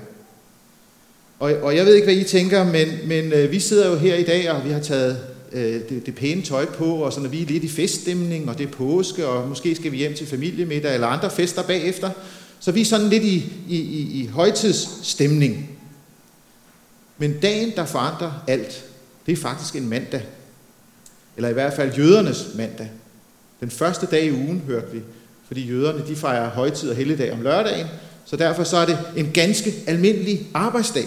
Og, 1.40 1.52
og 1.62 1.76
jeg 1.76 1.86
ved 1.86 1.96
ikke, 1.96 2.06
hvad 2.06 2.16
I 2.16 2.24
tænker, 2.24 2.64
men, 2.64 2.88
men 3.06 3.34
øh, 3.34 3.52
vi 3.52 3.60
sidder 3.60 3.90
jo 3.90 3.96
her 3.96 4.16
i 4.16 4.24
dag, 4.24 4.52
og 4.52 4.66
vi 4.66 4.70
har 4.70 4.80
taget 4.80 5.18
øh, 5.52 5.82
det, 5.90 6.06
det 6.06 6.16
pæne 6.16 6.42
tøj 6.42 6.66
på, 6.66 6.86
og 6.86 7.14
så 7.14 7.20
når 7.20 7.30
vi 7.30 7.42
er 7.42 7.46
lidt 7.46 7.64
i 7.64 7.70
feststemning, 7.70 8.50
og 8.50 8.58
det 8.58 8.68
er 8.68 8.72
påske, 8.72 9.28
og 9.28 9.48
måske 9.48 9.76
skal 9.76 9.92
vi 9.92 9.98
hjem 9.98 10.14
til 10.14 10.28
familiemiddag 10.28 10.94
eller 10.94 11.08
andre 11.08 11.32
fester 11.32 11.64
bagefter. 11.64 12.10
Så 12.60 12.72
vi 12.72 12.82
er 12.82 12.86
sådan 12.86 13.10
lidt 13.10 13.24
i, 13.24 13.54
i, 13.70 13.78
i, 13.78 14.22
i 14.22 14.28
højtidsstemning. 14.28 15.70
Men 17.18 17.40
dagen, 17.40 17.72
der 17.76 17.86
forandrer 17.86 18.44
alt, 18.48 18.86
det 19.26 19.32
er 19.32 19.36
faktisk 19.38 19.76
en 19.76 19.90
mandag. 19.90 20.22
Eller 21.36 21.50
i 21.50 21.54
hvert 21.54 21.74
fald 21.74 21.94
jødernes 21.94 22.48
mandag. 22.56 22.92
Den 23.60 23.72
første 23.72 24.06
dag 24.06 24.24
i 24.24 24.32
ugen, 24.32 24.64
hørte 24.68 24.92
vi, 24.92 25.02
fordi 25.48 25.68
jøderne 25.68 26.08
de 26.08 26.16
fejrer 26.16 26.50
højtid 26.50 26.90
og 26.90 26.96
helligdag 26.96 27.34
om 27.34 27.42
lørdagen, 27.42 27.88
så 28.26 28.36
derfor 28.36 28.64
så 28.64 28.78
er 28.78 28.86
det 28.86 29.00
en 29.16 29.32
ganske 29.34 29.74
almindelig 29.88 30.48
arbejdsdag. 30.54 31.06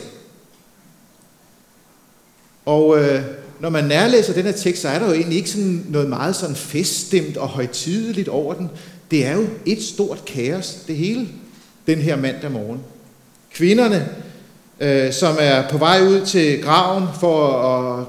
Og 2.65 2.99
øh, 2.99 3.23
når 3.61 3.69
man 3.69 3.85
nærlæser 3.85 4.33
den 4.33 4.45
her 4.45 4.53
tekst, 4.53 4.83
så 4.83 4.89
er 4.89 4.99
der 4.99 5.07
jo 5.07 5.13
egentlig 5.13 5.37
ikke 5.37 5.51
sådan 5.51 5.87
noget 5.89 6.09
meget 6.09 6.37
sådan 6.37 6.57
feststemt 6.57 7.37
og 7.37 7.49
højtideligt 7.49 8.29
over 8.29 8.55
den. 8.55 8.71
Det 9.11 9.27
er 9.27 9.37
jo 9.37 9.47
et 9.67 9.83
stort 9.83 10.25
kaos, 10.25 10.79
det 10.87 10.97
hele, 10.97 11.29
den 11.87 11.99
her 11.99 12.17
mandag 12.17 12.51
morgen. 12.51 12.81
Kvinderne, 13.55 14.09
øh, 14.81 15.13
som 15.13 15.37
er 15.41 15.69
på 15.69 15.79
vej 15.79 16.03
ud 16.03 16.27
til 16.27 16.63
graven 16.63 17.05
for 17.21 17.63
at... 17.63 18.07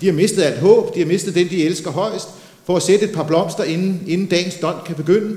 De 0.00 0.06
har 0.06 0.12
mistet 0.12 0.42
alt 0.42 0.58
håb, 0.58 0.94
de 0.94 0.98
har 0.98 1.06
mistet 1.06 1.34
den, 1.34 1.48
de 1.48 1.64
elsker 1.64 1.90
højst, 1.90 2.28
for 2.64 2.76
at 2.76 2.82
sætte 2.82 3.04
et 3.04 3.12
par 3.12 3.22
blomster, 3.22 3.64
inden, 3.64 4.02
inden 4.06 4.26
dagens 4.26 4.54
døgn 4.54 4.78
kan 4.86 4.94
begynde. 4.94 5.36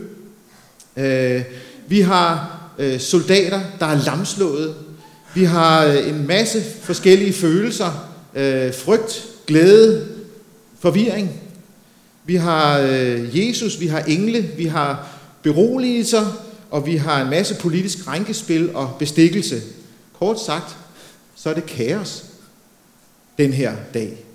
Øh, 0.98 1.42
vi 1.88 2.02
har 2.02 2.60
øh, 2.80 3.00
soldater, 3.00 3.62
der 3.80 3.86
er 3.86 4.06
lamslået. 4.06 4.76
Vi 5.36 5.44
har 5.44 5.86
øh, 5.86 6.10
en 6.10 6.28
masse 6.28 6.64
forskellige 6.82 7.34
følelser. 7.34 8.10
Øh, 8.36 8.74
frygt, 8.74 9.26
glæde, 9.48 10.08
forvirring. 10.80 11.32
Vi 12.26 12.36
har 12.36 12.80
øh, 12.80 13.40
Jesus, 13.40 13.80
vi 13.80 13.88
har 13.88 14.00
engle, 14.00 14.50
vi 14.58 14.66
har 14.66 15.08
beroligelser, 15.44 16.44
og 16.72 16.86
vi 16.86 16.96
har 16.96 17.22
en 17.22 17.30
masse 17.30 17.56
politisk 17.56 18.08
rænkespil 18.08 18.70
og 18.74 18.96
bestikkelse. 19.00 19.62
Kort 20.20 20.40
sagt, 20.40 20.78
så 21.36 21.50
er 21.50 21.54
det 21.54 21.66
kaos 21.66 22.26
den 23.38 23.54
her 23.54 23.78
dag. 23.94 24.26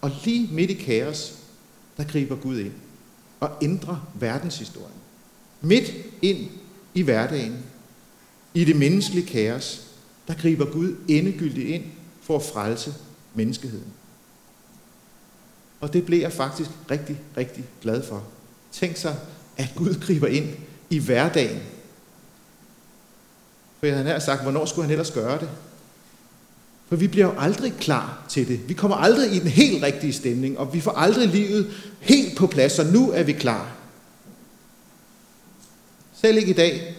Og 0.00 0.12
lige 0.24 0.54
midt 0.54 0.70
i 0.70 0.74
kaos, 0.74 1.34
der 1.96 2.04
griber 2.04 2.36
Gud 2.36 2.58
ind 2.58 2.72
og 3.40 3.50
ændrer 3.62 4.12
verdenshistorien. 4.14 4.96
Midt 5.60 5.92
ind 6.22 6.50
i 6.94 7.02
hverdagen, 7.02 7.64
i 8.54 8.64
det 8.64 8.76
menneskelige 8.76 9.26
kaos, 9.26 9.86
der 10.28 10.34
griber 10.34 10.72
Gud 10.72 10.96
endegyldigt 11.08 11.68
ind 11.68 11.84
for 12.22 12.36
at 12.36 12.42
frelse 12.42 12.94
menneskeheden. 13.34 13.92
Og 15.80 15.92
det 15.92 16.06
blev 16.06 16.20
jeg 16.20 16.32
faktisk 16.32 16.70
rigtig, 16.90 17.20
rigtig 17.36 17.64
glad 17.82 18.02
for. 18.02 18.24
Tænk 18.72 18.96
sig, 18.96 19.16
at 19.56 19.72
Gud 19.76 20.00
griber 20.00 20.26
ind 20.26 20.48
i 20.90 20.98
hverdagen. 20.98 21.62
For 23.78 23.86
jeg 23.86 23.96
havde 23.96 24.20
sagt, 24.20 24.42
hvornår 24.42 24.64
skulle 24.64 24.84
han 24.84 24.92
ellers 24.92 25.10
gøre 25.10 25.38
det? 25.38 25.48
For 26.88 26.96
vi 26.96 27.06
bliver 27.06 27.26
jo 27.26 27.34
aldrig 27.38 27.74
klar 27.80 28.26
til 28.28 28.48
det. 28.48 28.68
Vi 28.68 28.74
kommer 28.74 28.96
aldrig 28.96 29.32
i 29.32 29.38
den 29.38 29.48
helt 29.48 29.82
rigtige 29.82 30.12
stemning, 30.12 30.58
og 30.58 30.74
vi 30.74 30.80
får 30.80 30.90
aldrig 30.90 31.28
livet 31.28 31.70
helt 32.00 32.38
på 32.38 32.46
plads, 32.46 32.78
og 32.78 32.86
nu 32.86 33.10
er 33.10 33.22
vi 33.22 33.32
klar. 33.32 33.76
Selv 36.20 36.36
ikke 36.36 36.50
i 36.50 36.54
dag, 36.54 36.96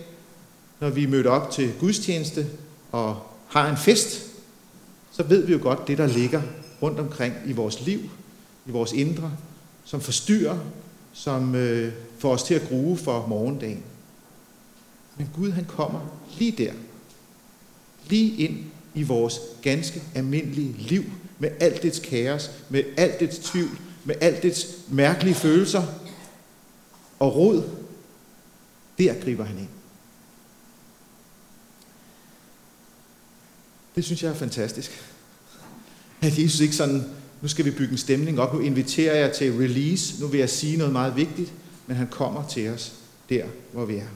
når 0.79 0.89
vi 0.89 1.05
møder 1.05 1.29
op 1.29 1.51
til 1.51 1.73
gudstjeneste 1.79 2.47
og 2.91 3.17
har 3.47 3.69
en 3.69 3.77
fest, 3.77 4.25
så 5.11 5.23
ved 5.23 5.45
vi 5.45 5.53
jo 5.53 5.59
godt 5.61 5.87
det, 5.87 5.97
der 5.97 6.07
ligger 6.07 6.41
rundt 6.81 6.99
omkring 6.99 7.33
i 7.45 7.51
vores 7.51 7.81
liv, 7.81 7.99
i 8.65 8.71
vores 8.71 8.91
indre, 8.91 9.31
som 9.85 10.01
forstyrrer, 10.01 10.57
som 11.13 11.55
øh, 11.55 11.93
får 12.19 12.33
os 12.33 12.43
til 12.43 12.53
at 12.53 12.67
grue 12.69 12.97
for 12.97 13.27
morgendagen. 13.27 13.83
Men 15.17 15.29
Gud 15.35 15.51
han 15.51 15.65
kommer 15.65 16.19
lige 16.37 16.51
der, 16.51 16.73
lige 18.09 18.35
ind 18.35 18.57
i 18.93 19.03
vores 19.03 19.39
ganske 19.61 20.03
almindelige 20.15 20.75
liv, 20.77 21.03
med 21.39 21.49
alt 21.59 21.83
dets 21.83 21.99
kaos, 21.99 22.51
med 22.69 22.83
alt 22.97 23.19
dets 23.19 23.39
tvivl, 23.39 23.79
med 24.05 24.15
alt 24.21 24.43
dets 24.43 24.67
mærkelige 24.87 25.35
følelser 25.35 25.83
og 27.19 27.35
rod. 27.35 27.63
Der 28.97 29.13
griber 29.21 29.43
han 29.43 29.57
ind. 29.57 29.67
Det 33.95 34.05
synes 34.05 34.23
jeg 34.23 34.29
er 34.29 34.35
fantastisk. 34.35 34.91
At 36.21 36.39
Jesus 36.39 36.59
ikke 36.59 36.75
sådan, 36.75 37.03
nu 37.41 37.47
skal 37.47 37.65
vi 37.65 37.71
bygge 37.71 37.91
en 37.91 37.97
stemning 37.97 38.39
op, 38.39 38.53
nu 38.53 38.59
inviterer 38.59 39.15
jeg 39.15 39.35
til 39.35 39.53
release, 39.53 40.21
nu 40.21 40.27
vil 40.27 40.39
jeg 40.39 40.49
sige 40.49 40.77
noget 40.77 40.93
meget 40.93 41.15
vigtigt, 41.15 41.53
men 41.87 41.97
han 41.97 42.07
kommer 42.07 42.47
til 42.47 42.69
os 42.69 42.93
der, 43.29 43.45
hvor 43.73 43.85
vi 43.85 43.95
er. 43.95 44.07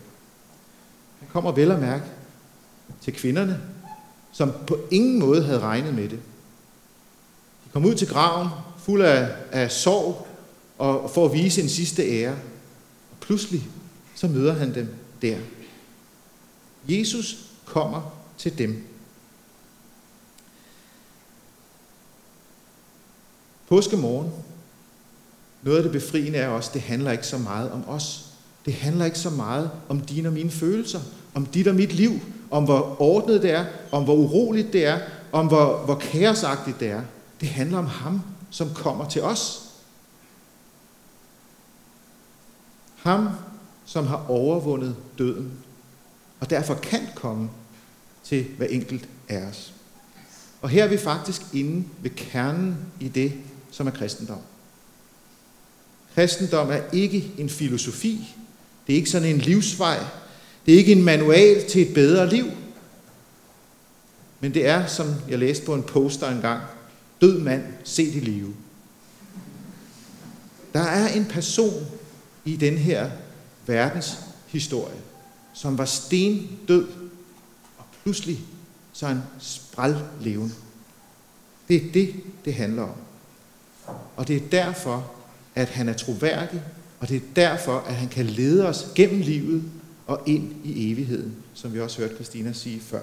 Han 1.21 1.29
kommer 1.29 1.51
vel 1.51 1.71
at 1.71 1.79
mærke 1.79 2.05
til 3.01 3.13
kvinderne, 3.13 3.61
som 4.31 4.51
på 4.67 4.79
ingen 4.91 5.19
måde 5.19 5.43
havde 5.43 5.59
regnet 5.59 5.93
med 5.93 6.09
det. 6.09 6.19
De 7.65 7.69
kom 7.73 7.85
ud 7.85 7.95
til 7.95 8.07
graven, 8.07 8.49
fuld 8.77 9.01
af, 9.01 9.35
af 9.51 9.71
sorg, 9.71 10.27
og 10.77 11.11
for 11.11 11.25
at 11.25 11.33
vise 11.33 11.61
en 11.61 11.69
sidste 11.69 12.03
ære. 12.03 12.31
Og 13.11 13.17
pludselig, 13.19 13.69
så 14.15 14.27
møder 14.27 14.53
han 14.53 14.75
dem 14.75 14.95
der. 15.21 15.37
Jesus 16.89 17.37
kommer 17.65 18.01
til 18.37 18.57
dem. 18.57 18.87
Påskemorgen, 23.67 24.31
noget 25.61 25.77
af 25.77 25.83
det 25.83 25.91
befriende 25.91 26.37
er 26.37 26.47
også, 26.47 26.71
det 26.73 26.81
handler 26.81 27.11
ikke 27.11 27.27
så 27.27 27.37
meget 27.37 27.71
om 27.71 27.89
os. 27.89 28.30
Det 28.65 28.73
handler 28.73 29.05
ikke 29.05 29.19
så 29.19 29.29
meget 29.29 29.71
om 29.89 29.99
dine 29.99 30.29
og 30.29 30.33
mine 30.33 30.51
følelser, 30.51 30.99
om 31.33 31.45
dit 31.45 31.67
og 31.67 31.75
mit 31.75 31.93
liv, 31.93 32.19
om 32.51 32.63
hvor 32.63 33.01
ordnet 33.01 33.41
det 33.41 33.51
er, 33.51 33.65
om 33.91 34.03
hvor 34.03 34.15
uroligt 34.15 34.73
det 34.73 34.85
er, 34.85 34.99
om 35.31 35.47
hvor, 35.47 35.77
hvor 35.85 35.95
kaosagtigt 35.95 36.79
det 36.79 36.87
er. 36.89 37.01
Det 37.41 37.49
handler 37.49 37.77
om 37.77 37.85
ham, 37.85 38.21
som 38.49 38.73
kommer 38.73 39.09
til 39.09 39.23
os. 39.23 39.69
Ham, 42.95 43.29
som 43.85 44.07
har 44.07 44.25
overvundet 44.29 44.95
døden, 45.17 45.51
og 46.39 46.49
derfor 46.49 46.73
kan 46.73 47.01
komme 47.15 47.49
til 48.23 48.45
hver 48.57 48.67
enkelt 48.67 49.09
af 49.29 49.43
os. 49.43 49.73
Og 50.61 50.69
her 50.69 50.83
er 50.83 50.87
vi 50.87 50.97
faktisk 50.97 51.41
inde 51.53 51.87
ved 52.01 52.11
kernen 52.11 52.77
i 52.99 53.07
det, 53.07 53.33
som 53.71 53.87
er 53.87 53.91
kristendom. 53.91 54.41
Kristendom 56.15 56.71
er 56.71 56.81
ikke 56.93 57.31
en 57.37 57.49
filosofi. 57.49 58.35
Det 58.91 58.95
er 58.95 58.99
ikke 58.99 59.09
sådan 59.09 59.29
en 59.29 59.37
livsvej. 59.37 59.99
Det 60.65 60.73
er 60.73 60.77
ikke 60.77 60.91
en 60.91 61.03
manual 61.03 61.69
til 61.69 61.81
et 61.81 61.93
bedre 61.93 62.29
liv. 62.29 62.45
Men 64.39 64.53
det 64.53 64.67
er, 64.67 64.87
som 64.87 65.15
jeg 65.29 65.39
læste 65.39 65.65
på 65.65 65.73
en 65.73 65.83
poster 65.83 66.29
engang, 66.29 66.61
død 67.21 67.39
mand, 67.39 67.63
se 67.83 68.03
i 68.03 68.19
live. 68.19 68.53
Der 70.73 70.79
er 70.79 71.07
en 71.07 71.25
person 71.25 71.85
i 72.45 72.55
den 72.55 72.77
her 72.77 73.11
verdens 73.65 74.17
historie, 74.47 74.99
som 75.53 75.77
var 75.77 75.85
sten 75.85 76.59
død, 76.67 76.87
og 77.77 77.85
pludselig 78.03 78.39
så 78.93 79.05
er 79.05 79.09
han 79.09 79.21
spræl 79.39 79.95
levende. 80.21 80.53
Det 81.67 81.75
er 81.75 81.91
det, 81.93 82.15
det 82.45 82.53
handler 82.53 82.83
om. 82.83 82.95
Og 84.15 84.27
det 84.27 84.35
er 84.35 84.49
derfor, 84.51 85.11
at 85.55 85.69
han 85.69 85.89
er 85.89 85.93
troværdig, 85.93 86.61
og 87.01 87.09
det 87.09 87.17
er 87.17 87.21
derfor, 87.35 87.77
at 87.77 87.95
han 87.95 88.09
kan 88.09 88.25
lede 88.25 88.67
os 88.67 88.87
gennem 88.95 89.21
livet 89.21 89.63
og 90.07 90.21
ind 90.25 90.53
i 90.63 90.91
evigheden, 90.91 91.35
som 91.53 91.73
vi 91.73 91.79
også 91.79 92.01
hørte 92.01 92.15
Christina 92.15 92.53
sige 92.53 92.79
før. 92.79 93.01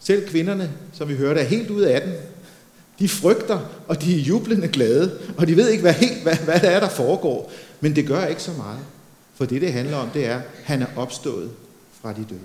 Selv 0.00 0.28
kvinderne, 0.28 0.72
som 0.92 1.08
vi 1.08 1.14
hørte, 1.14 1.40
er 1.40 1.44
helt 1.44 1.70
ude 1.70 1.94
af 1.94 2.00
den. 2.00 2.12
De 2.98 3.08
frygter, 3.08 3.60
og 3.88 4.02
de 4.02 4.14
er 4.14 4.22
jublende 4.22 4.68
glade, 4.68 5.18
og 5.38 5.46
de 5.46 5.56
ved 5.56 5.68
ikke, 5.68 5.82
hvad, 5.82 5.92
helt, 5.92 6.22
hvad, 6.22 6.36
hvad 6.36 6.60
der 6.60 6.70
er, 6.70 6.80
der 6.80 6.88
foregår. 6.88 7.52
Men 7.80 7.96
det 7.96 8.06
gør 8.06 8.26
ikke 8.26 8.42
så 8.42 8.52
meget. 8.52 8.80
For 9.34 9.44
det, 9.44 9.60
det 9.60 9.72
handler 9.72 9.96
om, 9.96 10.10
det 10.10 10.26
er, 10.26 10.36
at 10.36 10.42
han 10.64 10.82
er 10.82 10.86
opstået 10.96 11.50
fra 12.00 12.12
de 12.12 12.26
døde. 12.30 12.40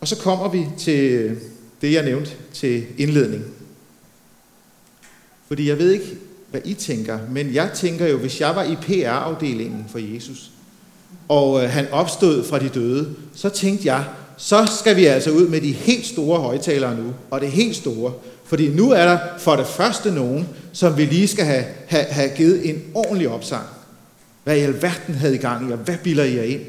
Og 0.00 0.08
så 0.08 0.16
kommer 0.16 0.48
vi 0.48 0.66
til 0.78 1.36
det, 1.80 1.92
jeg 1.92 2.04
nævnte 2.04 2.30
til 2.52 2.84
indledning. 2.98 3.44
Fordi 5.48 5.68
jeg 5.68 5.78
ved 5.78 5.90
ikke, 5.90 6.16
hvad 6.50 6.60
I 6.64 6.74
tænker, 6.74 7.18
men 7.30 7.54
jeg 7.54 7.70
tænker 7.74 8.06
jo, 8.06 8.18
hvis 8.18 8.40
jeg 8.40 8.56
var 8.56 8.62
i 8.62 8.76
PR-afdelingen 8.76 9.86
for 9.88 9.98
Jesus, 9.98 10.50
og 11.28 11.64
øh, 11.64 11.70
han 11.70 11.86
opstod 11.92 12.44
fra 12.44 12.58
de 12.58 12.68
døde, 12.68 13.14
så 13.34 13.48
tænkte 13.48 13.86
jeg, 13.86 14.04
så 14.36 14.70
skal 14.78 14.96
vi 14.96 15.04
altså 15.04 15.30
ud 15.30 15.48
med 15.48 15.60
de 15.60 15.72
helt 15.72 16.06
store 16.06 16.40
højtalere 16.40 16.96
nu, 16.96 17.14
og 17.30 17.40
det 17.40 17.50
helt 17.50 17.76
store. 17.76 18.12
Fordi 18.44 18.68
nu 18.68 18.90
er 18.90 19.04
der 19.04 19.18
for 19.38 19.56
det 19.56 19.66
første 19.66 20.12
nogen, 20.12 20.48
som 20.72 20.96
vi 20.96 21.04
lige 21.04 21.28
skal 21.28 21.44
have, 21.44 21.64
have, 21.86 22.04
have 22.04 22.30
givet 22.36 22.70
en 22.70 22.82
ordentlig 22.94 23.28
opsang. 23.28 23.66
Hvad 24.44 24.56
i 24.56 24.60
alverden 24.60 25.14
havde 25.14 25.34
I 25.34 25.38
gang 25.38 25.68
i, 25.68 25.72
og 25.72 25.78
hvad 25.78 25.96
bilder 26.02 26.24
I 26.24 26.36
jer 26.36 26.42
ind? 26.42 26.60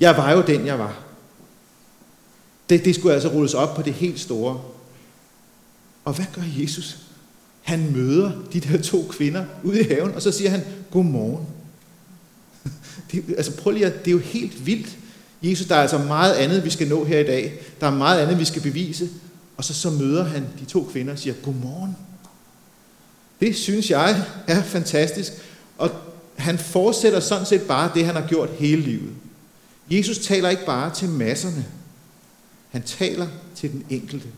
Jeg 0.00 0.16
var 0.16 0.32
jo 0.32 0.42
den, 0.42 0.66
jeg 0.66 0.78
var. 0.78 1.03
Det, 2.70 2.84
det 2.84 2.94
skulle 2.94 3.14
altså 3.14 3.28
rulles 3.28 3.54
op 3.54 3.76
på 3.76 3.82
det 3.82 3.92
helt 3.92 4.20
store. 4.20 4.60
Og 6.04 6.12
hvad 6.12 6.24
gør 6.34 6.42
Jesus? 6.62 6.98
Han 7.62 7.92
møder 7.92 8.32
de 8.52 8.60
der 8.60 8.82
to 8.82 9.06
kvinder 9.10 9.44
ude 9.62 9.80
i 9.80 9.84
haven, 9.84 10.14
og 10.14 10.22
så 10.22 10.32
siger 10.32 10.50
han, 10.50 10.62
godmorgen. 10.90 11.46
Det, 13.12 13.24
altså 13.36 13.56
prøv 13.56 13.72
lige 13.72 13.86
at, 13.86 14.04
det 14.04 14.10
er 14.10 14.12
jo 14.12 14.18
helt 14.18 14.66
vildt. 14.66 14.96
Jesus, 15.42 15.66
der 15.66 15.74
er 15.74 15.80
altså 15.80 15.98
meget 15.98 16.34
andet, 16.34 16.64
vi 16.64 16.70
skal 16.70 16.88
nå 16.88 17.04
her 17.04 17.18
i 17.18 17.24
dag. 17.24 17.52
Der 17.80 17.86
er 17.86 17.94
meget 17.94 18.20
andet, 18.20 18.38
vi 18.38 18.44
skal 18.44 18.62
bevise. 18.62 19.08
og 19.56 19.64
så, 19.64 19.74
så 19.74 19.90
møder 19.90 20.24
han 20.24 20.46
de 20.60 20.64
to 20.64 20.88
kvinder 20.92 21.12
og 21.12 21.18
siger, 21.18 21.34
godmorgen. 21.42 21.96
Det 23.40 23.56
synes 23.56 23.90
jeg 23.90 24.24
er 24.46 24.62
fantastisk. 24.62 25.32
Og 25.78 25.90
han 26.36 26.58
fortsætter 26.58 27.20
sådan 27.20 27.46
set 27.46 27.62
bare 27.62 27.90
det, 27.94 28.06
han 28.06 28.14
har 28.14 28.26
gjort 28.26 28.50
hele 28.58 28.82
livet. 28.82 29.10
Jesus 29.90 30.18
taler 30.18 30.48
ikke 30.48 30.66
bare 30.66 30.94
til 30.94 31.08
masserne. 31.08 31.64
Han 32.74 32.82
taler 32.82 33.28
til 33.54 33.72
den 33.72 33.86
enkelte. 33.90 34.28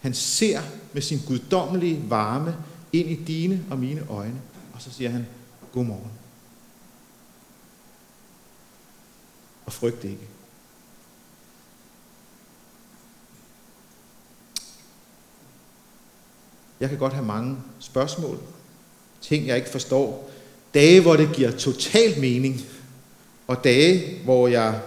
Han 0.00 0.14
ser 0.14 0.62
med 0.92 1.02
sin 1.02 1.20
guddommelige 1.26 2.10
varme 2.10 2.56
ind 2.92 3.10
i 3.10 3.14
dine 3.14 3.64
og 3.70 3.78
mine 3.78 4.06
øjne, 4.08 4.40
og 4.74 4.82
så 4.82 4.90
siger 4.90 5.10
han, 5.10 5.26
godmorgen. 5.72 6.10
Og 9.66 9.72
frygt 9.72 10.04
ikke. 10.04 10.28
Jeg 16.80 16.88
kan 16.88 16.98
godt 16.98 17.12
have 17.12 17.26
mange 17.26 17.56
spørgsmål, 17.80 18.38
ting 19.20 19.46
jeg 19.46 19.56
ikke 19.56 19.70
forstår, 19.70 20.30
dage 20.74 21.00
hvor 21.00 21.16
det 21.16 21.32
giver 21.34 21.50
total 21.50 22.20
mening, 22.20 22.60
og 23.46 23.64
dage 23.64 24.22
hvor 24.24 24.48
jeg 24.48 24.80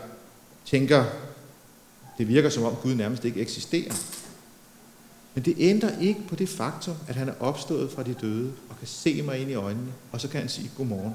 tænker, 0.66 1.06
det 2.18 2.28
virker 2.28 2.50
som 2.50 2.64
om 2.64 2.76
Gud 2.76 2.96
nærmest 2.96 3.26
ikke 3.26 3.42
eksisterer. 3.42 3.94
Men 5.34 5.46
det 5.46 5.56
ændrer 5.58 6.00
ikke 6.00 6.22
på 6.28 6.36
det 6.36 6.50
faktum, 6.50 6.96
at 7.08 7.16
han 7.16 7.30
er 7.30 7.34
opstået 7.40 7.92
fra 7.92 8.04
de 8.04 8.14
døde 8.14 8.52
og 8.70 8.80
kan 8.80 8.88
se 8.88 9.22
mig 9.22 9.40
ind 9.40 9.52
i 9.52 9.54
øjnene, 9.54 9.92
og 10.12 10.22
så 10.22 10.28
kan 10.28 10.40
han 10.40 10.50
sige 10.50 10.72
godmorgen. 10.78 11.14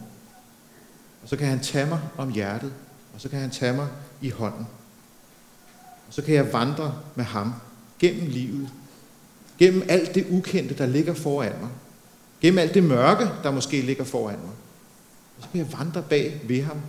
Og 1.22 1.28
så 1.28 1.36
kan 1.36 1.46
han 1.46 1.60
tage 1.60 1.86
mig 1.86 2.00
om 2.16 2.32
hjertet, 2.32 2.72
og 3.14 3.20
så 3.20 3.28
kan 3.28 3.40
han 3.40 3.50
tage 3.50 3.72
mig 3.72 3.88
i 4.20 4.30
hånden. 4.30 4.66
Og 6.08 6.14
så 6.14 6.22
kan 6.22 6.34
jeg 6.34 6.52
vandre 6.52 6.94
med 7.14 7.24
ham 7.24 7.52
gennem 7.98 8.26
livet, 8.28 8.68
gennem 9.58 9.82
alt 9.88 10.14
det 10.14 10.26
ukendte, 10.30 10.74
der 10.74 10.86
ligger 10.86 11.14
foran 11.14 11.52
mig, 11.60 11.70
gennem 12.40 12.58
alt 12.58 12.74
det 12.74 12.82
mørke, 12.82 13.28
der 13.42 13.50
måske 13.50 13.80
ligger 13.80 14.04
foran 14.04 14.38
mig. 14.38 14.52
Og 15.36 15.42
så 15.42 15.48
kan 15.52 15.58
jeg 15.60 15.72
vandre 15.78 16.02
bag 16.02 16.40
ved 16.48 16.62
ham, 16.62 16.80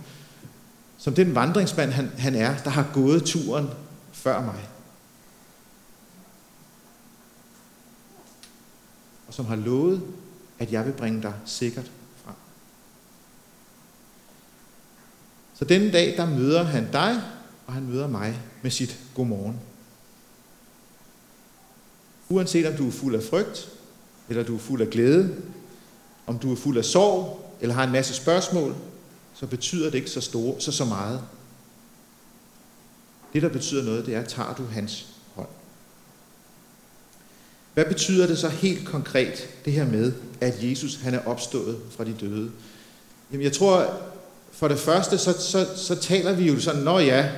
som 0.98 1.14
den 1.14 1.34
vandringsmand 1.34 1.90
han, 1.90 2.10
han 2.18 2.34
er, 2.34 2.56
der 2.56 2.70
har 2.70 2.90
gået 2.94 3.24
turen 3.24 3.68
før 4.14 4.40
mig. 4.40 4.68
Og 9.28 9.34
som 9.34 9.44
har 9.44 9.56
lovet, 9.56 10.02
at 10.58 10.72
jeg 10.72 10.86
vil 10.86 10.92
bringe 10.92 11.22
dig 11.22 11.34
sikkert 11.44 11.90
frem. 12.24 12.34
Så 15.54 15.64
denne 15.64 15.92
dag, 15.92 16.16
der 16.16 16.26
møder 16.26 16.62
han 16.62 16.92
dig, 16.92 17.22
og 17.66 17.72
han 17.72 17.86
møder 17.86 18.06
mig 18.06 18.40
med 18.62 18.70
sit 18.70 18.98
godmorgen. 19.14 19.60
Uanset 22.28 22.66
om 22.66 22.76
du 22.76 22.86
er 22.88 22.92
fuld 22.92 23.14
af 23.14 23.22
frygt, 23.22 23.68
eller 24.28 24.44
du 24.44 24.54
er 24.54 24.58
fuld 24.58 24.82
af 24.82 24.90
glæde, 24.90 25.42
om 26.26 26.38
du 26.38 26.52
er 26.52 26.56
fuld 26.56 26.78
af 26.78 26.84
sorg, 26.84 27.56
eller 27.60 27.74
har 27.74 27.84
en 27.84 27.92
masse 27.92 28.14
spørgsmål, 28.14 28.74
så 29.34 29.46
betyder 29.46 29.90
det 29.90 29.98
ikke 29.98 30.10
så, 30.10 30.20
store, 30.20 30.60
så, 30.60 30.72
så 30.72 30.84
meget. 30.84 31.22
Det, 33.34 33.42
der 33.42 33.48
betyder 33.48 33.84
noget, 33.84 34.06
det 34.06 34.14
er, 34.14 34.24
tager 34.24 34.54
du 34.54 34.62
hans 34.64 35.06
hånd. 35.34 35.48
Hvad 37.74 37.84
betyder 37.84 38.26
det 38.26 38.38
så 38.38 38.48
helt 38.48 38.86
konkret, 38.86 39.48
det 39.64 39.72
her 39.72 39.86
med, 39.86 40.12
at 40.40 40.54
Jesus 40.62 40.94
han 40.94 41.14
er 41.14 41.26
opstået 41.26 41.78
fra 41.90 42.04
de 42.04 42.14
døde? 42.20 42.50
Jamen, 43.32 43.44
jeg 43.44 43.52
tror, 43.52 44.00
for 44.52 44.68
det 44.68 44.78
første, 44.78 45.18
så, 45.18 45.32
så, 45.32 45.66
så 45.76 45.94
taler 45.94 46.32
vi 46.32 46.46
jo 46.48 46.60
sådan, 46.60 46.82
når 46.82 46.98
ja, 46.98 47.30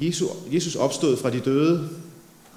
Jesus, 0.00 0.30
Jesus 0.52 0.76
opstod 0.76 1.16
fra 1.16 1.30
de 1.30 1.40
døde, 1.40 1.88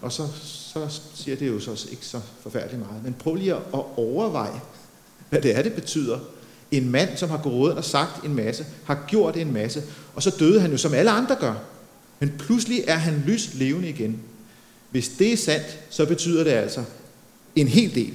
og 0.02 0.12
så, 0.12 0.28
så 0.44 1.02
siger 1.16 1.38
det 1.38 1.48
jo 1.48 1.60
så 1.60 1.88
ikke 1.92 2.06
så 2.06 2.22
forfærdeligt 2.42 2.80
meget. 2.80 3.04
Men 3.04 3.14
prøv 3.14 3.36
lige 3.36 3.54
at 3.54 3.62
overveje, 3.98 4.62
hvad 5.30 5.42
det 5.42 5.58
er, 5.58 5.62
det 5.62 5.74
betyder. 5.74 6.20
En 6.72 6.89
mand, 6.89 7.17
som 7.17 7.30
har 7.30 7.38
gået 7.38 7.74
og 7.74 7.84
sagt 7.84 8.26
en 8.26 8.36
masse, 8.36 8.65
har 8.86 9.06
gjort 9.08 9.38
en 9.38 9.54
masse, 9.54 9.84
og 10.15 10.24
så 10.24 10.36
døde 10.39 10.62
han 10.62 10.72
jo, 10.72 10.78
som 10.78 10.93
alle 10.93 11.12
andre 11.12 11.36
gør. 11.36 11.56
Men 12.19 12.29
pludselig 12.38 12.84
er 12.88 12.95
han 12.95 13.23
lyst 13.27 13.55
levende 13.55 13.89
igen. 13.89 14.21
Hvis 14.89 15.10
det 15.10 15.34
er 15.34 15.38
sandt, 15.38 15.79
så 15.89 16.05
betyder 16.05 16.43
det 16.43 16.51
altså 16.51 16.84
en 17.55 17.67
hel 17.67 17.95
del. 17.95 18.13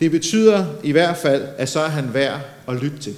Det 0.00 0.10
betyder 0.10 0.74
i 0.82 0.92
hvert 0.92 1.16
fald, 1.16 1.48
at 1.56 1.68
så 1.68 1.80
er 1.80 1.88
han 1.88 2.14
værd 2.14 2.40
at 2.68 2.76
lytte 2.76 2.98
til. 2.98 3.16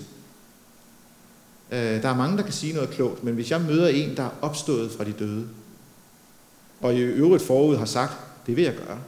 Øh, 1.71 2.03
der 2.03 2.09
er 2.09 2.17
mange, 2.17 2.37
der 2.37 2.43
kan 2.43 2.53
sige 2.53 2.73
noget 2.73 2.91
klogt, 2.91 3.25
men 3.25 3.35
hvis 3.35 3.51
jeg 3.51 3.61
møder 3.61 3.89
en, 3.89 4.17
der 4.17 4.23
er 4.23 4.31
opstået 4.41 4.93
fra 4.93 5.05
de 5.05 5.13
døde, 5.13 5.49
og 6.81 6.95
i 6.95 6.99
øvrigt 6.99 7.45
forud 7.45 7.77
har 7.77 7.85
sagt, 7.85 8.13
det 8.47 8.57
vil 8.57 8.65
jeg 8.65 8.75
gøre, 8.75 8.99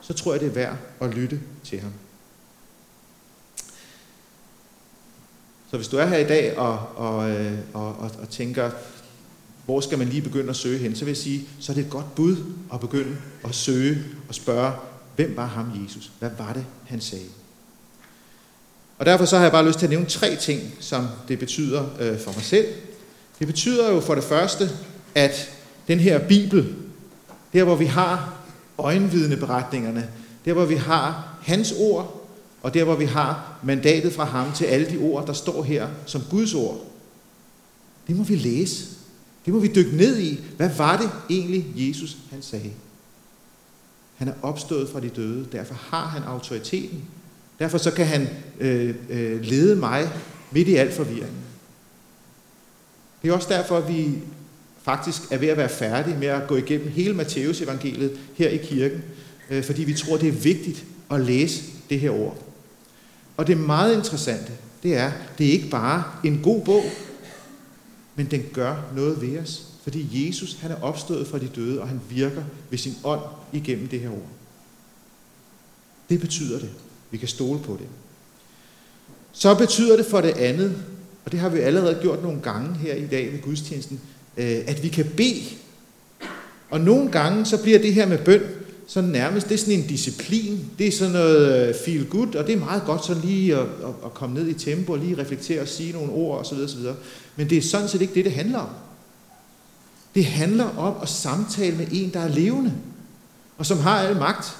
så 0.00 0.12
tror 0.12 0.32
jeg, 0.32 0.40
det 0.40 0.48
er 0.48 0.52
værd 0.52 0.76
at 1.00 1.14
lytte 1.14 1.40
til 1.64 1.80
ham. 1.80 1.92
Så 5.70 5.76
hvis 5.76 5.88
du 5.88 5.96
er 5.96 6.06
her 6.06 6.18
i 6.18 6.26
dag 6.26 6.58
og, 6.58 6.78
og, 6.96 7.30
øh, 7.30 7.58
og, 7.74 7.96
og, 7.96 8.10
og 8.22 8.28
tænker, 8.30 8.70
hvor 9.70 9.80
skal 9.80 9.98
man 9.98 10.08
lige 10.08 10.22
begynde 10.22 10.50
at 10.50 10.56
søge 10.56 10.78
hen, 10.78 10.96
så 10.96 11.04
vil 11.04 11.10
jeg 11.10 11.16
sige, 11.16 11.48
så 11.60 11.72
er 11.72 11.74
det 11.74 11.84
et 11.84 11.90
godt 11.90 12.14
bud 12.14 12.36
at 12.72 12.80
begynde 12.80 13.16
at 13.44 13.54
søge 13.54 13.98
og 14.28 14.34
spørge, 14.34 14.72
hvem 15.16 15.36
var 15.36 15.46
ham 15.46 15.70
Jesus? 15.84 16.10
Hvad 16.18 16.30
var 16.38 16.52
det, 16.52 16.64
han 16.86 17.00
sagde? 17.00 17.24
Og 18.98 19.06
derfor 19.06 19.24
så 19.24 19.36
har 19.36 19.44
jeg 19.44 19.52
bare 19.52 19.66
lyst 19.66 19.78
til 19.78 19.86
at 19.86 19.90
nævne 19.90 20.06
tre 20.06 20.36
ting, 20.36 20.60
som 20.80 21.06
det 21.28 21.38
betyder 21.38 21.84
øh, 22.00 22.18
for 22.18 22.32
mig 22.32 22.44
selv. 22.44 22.66
Det 23.38 23.46
betyder 23.46 23.90
jo 23.90 24.00
for 24.00 24.14
det 24.14 24.24
første, 24.24 24.70
at 25.14 25.50
den 25.88 26.00
her 26.00 26.28
Bibel, 26.28 26.74
der 27.52 27.64
hvor 27.64 27.76
vi 27.76 27.86
har 27.86 28.34
øjenvidneberetningerne, 28.78 30.10
der 30.44 30.52
hvor 30.52 30.64
vi 30.64 30.74
har 30.74 31.36
hans 31.42 31.74
ord, 31.78 32.28
og 32.62 32.74
der 32.74 32.84
hvor 32.84 32.96
vi 32.96 33.04
har 33.04 33.58
mandatet 33.62 34.12
fra 34.12 34.24
ham 34.24 34.52
til 34.52 34.64
alle 34.64 34.90
de 34.90 34.98
ord, 34.98 35.26
der 35.26 35.32
står 35.32 35.62
her 35.62 35.88
som 36.06 36.22
Guds 36.30 36.54
ord, 36.54 36.80
det 38.06 38.16
må 38.16 38.22
vi 38.22 38.34
læse. 38.34 38.99
Det 39.50 39.54
må 39.54 39.60
vi 39.60 39.72
dykke 39.74 39.96
ned 39.96 40.18
i. 40.18 40.40
Hvad 40.56 40.70
var 40.76 40.96
det 40.96 41.10
egentlig, 41.30 41.66
Jesus 41.76 42.16
han 42.30 42.42
sagde? 42.42 42.70
Han 44.16 44.28
er 44.28 44.32
opstået 44.42 44.88
fra 44.88 45.00
de 45.00 45.08
døde, 45.08 45.46
derfor 45.52 45.74
har 45.74 46.06
han 46.06 46.22
autoriteten. 46.22 47.04
Derfor 47.58 47.78
så 47.78 47.90
kan 47.90 48.06
han 48.06 48.28
øh, 48.60 48.94
øh, 49.08 49.40
lede 49.40 49.76
mig 49.76 50.08
midt 50.50 50.68
i 50.68 50.74
al 50.74 50.92
forvirring. 50.92 51.32
Det 53.22 53.30
er 53.30 53.34
også 53.34 53.48
derfor, 53.48 53.78
at 53.78 53.88
vi 53.88 54.08
faktisk 54.82 55.22
er 55.30 55.38
ved 55.38 55.48
at 55.48 55.56
være 55.56 55.68
færdige 55.68 56.16
med 56.16 56.28
at 56.28 56.46
gå 56.48 56.56
igennem 56.56 56.88
hele 56.88 57.14
Matteus 57.14 57.60
evangeliet 57.60 58.18
her 58.34 58.48
i 58.48 58.56
kirken, 58.56 59.02
øh, 59.50 59.64
fordi 59.64 59.84
vi 59.84 59.94
tror, 59.94 60.16
det 60.16 60.28
er 60.28 60.32
vigtigt 60.32 60.84
at 61.10 61.20
læse 61.20 61.62
det 61.90 62.00
her 62.00 62.10
ord. 62.10 62.38
Og 63.36 63.46
det 63.46 63.58
meget 63.58 63.96
interessante, 63.96 64.52
det 64.82 64.96
er, 64.96 65.12
det 65.38 65.46
er 65.46 65.52
ikke 65.52 65.70
bare 65.70 66.04
en 66.24 66.40
god 66.42 66.64
bog, 66.64 66.84
men 68.20 68.30
den 68.30 68.44
gør 68.52 68.76
noget 68.96 69.22
ved 69.22 69.38
os. 69.38 69.62
Fordi 69.82 70.26
Jesus 70.26 70.58
han 70.60 70.70
er 70.70 70.82
opstået 70.82 71.26
fra 71.26 71.38
de 71.38 71.48
døde, 71.56 71.80
og 71.80 71.88
han 71.88 72.00
virker 72.10 72.42
ved 72.70 72.78
sin 72.78 72.94
ånd 73.04 73.20
igennem 73.52 73.88
det 73.88 74.00
her 74.00 74.10
ord. 74.10 74.28
Det 76.10 76.20
betyder 76.20 76.58
det. 76.58 76.70
Vi 77.10 77.18
kan 77.18 77.28
stole 77.28 77.60
på 77.60 77.72
det. 77.72 77.86
Så 79.32 79.54
betyder 79.54 79.96
det 79.96 80.06
for 80.06 80.20
det 80.20 80.30
andet, 80.30 80.82
og 81.24 81.32
det 81.32 81.40
har 81.40 81.48
vi 81.48 81.58
allerede 81.58 81.98
gjort 82.02 82.22
nogle 82.22 82.40
gange 82.40 82.74
her 82.74 82.94
i 82.94 83.06
dag 83.06 83.32
ved 83.32 83.40
gudstjenesten, 83.40 84.00
øh, 84.36 84.58
at 84.66 84.82
vi 84.82 84.88
kan 84.88 85.06
bede. 85.16 85.44
Og 86.70 86.80
nogle 86.80 87.10
gange 87.10 87.46
så 87.46 87.62
bliver 87.62 87.78
det 87.78 87.94
her 87.94 88.06
med 88.06 88.24
bøn 88.24 88.42
så 88.90 89.00
nærmest, 89.00 89.48
det 89.48 89.54
er 89.54 89.58
sådan 89.58 89.74
en 89.74 89.86
disciplin, 89.86 90.70
det 90.78 90.86
er 90.86 90.92
sådan 90.92 91.12
noget 91.12 91.68
øh, 91.68 91.74
feel 91.84 92.06
good, 92.06 92.34
og 92.34 92.46
det 92.46 92.54
er 92.54 92.58
meget 92.58 92.82
godt 92.86 93.04
så 93.04 93.14
lige 93.14 93.56
at, 93.56 93.60
at, 93.60 93.94
at 94.04 94.14
komme 94.14 94.34
ned 94.34 94.48
i 94.48 94.54
tempo 94.54 94.92
og 94.92 94.98
lige 94.98 95.18
reflektere 95.18 95.62
og 95.62 95.68
sige 95.68 95.92
nogle 95.92 96.12
ord 96.12 96.40
osv. 96.40 96.58
osv. 96.58 96.80
Men 97.36 97.50
det 97.50 97.58
er 97.58 97.62
sådan 97.62 97.88
set 97.88 98.02
ikke 98.02 98.14
det, 98.14 98.24
det 98.24 98.32
handler 98.32 98.58
om. 98.58 98.68
Det 100.14 100.24
handler 100.24 100.64
om 100.78 100.94
at 101.02 101.08
samtale 101.08 101.76
med 101.76 101.86
en, 101.92 102.12
der 102.12 102.20
er 102.20 102.28
levende, 102.28 102.72
og 103.58 103.66
som 103.66 103.78
har 103.78 103.98
al 103.98 104.16
magt. 104.16 104.56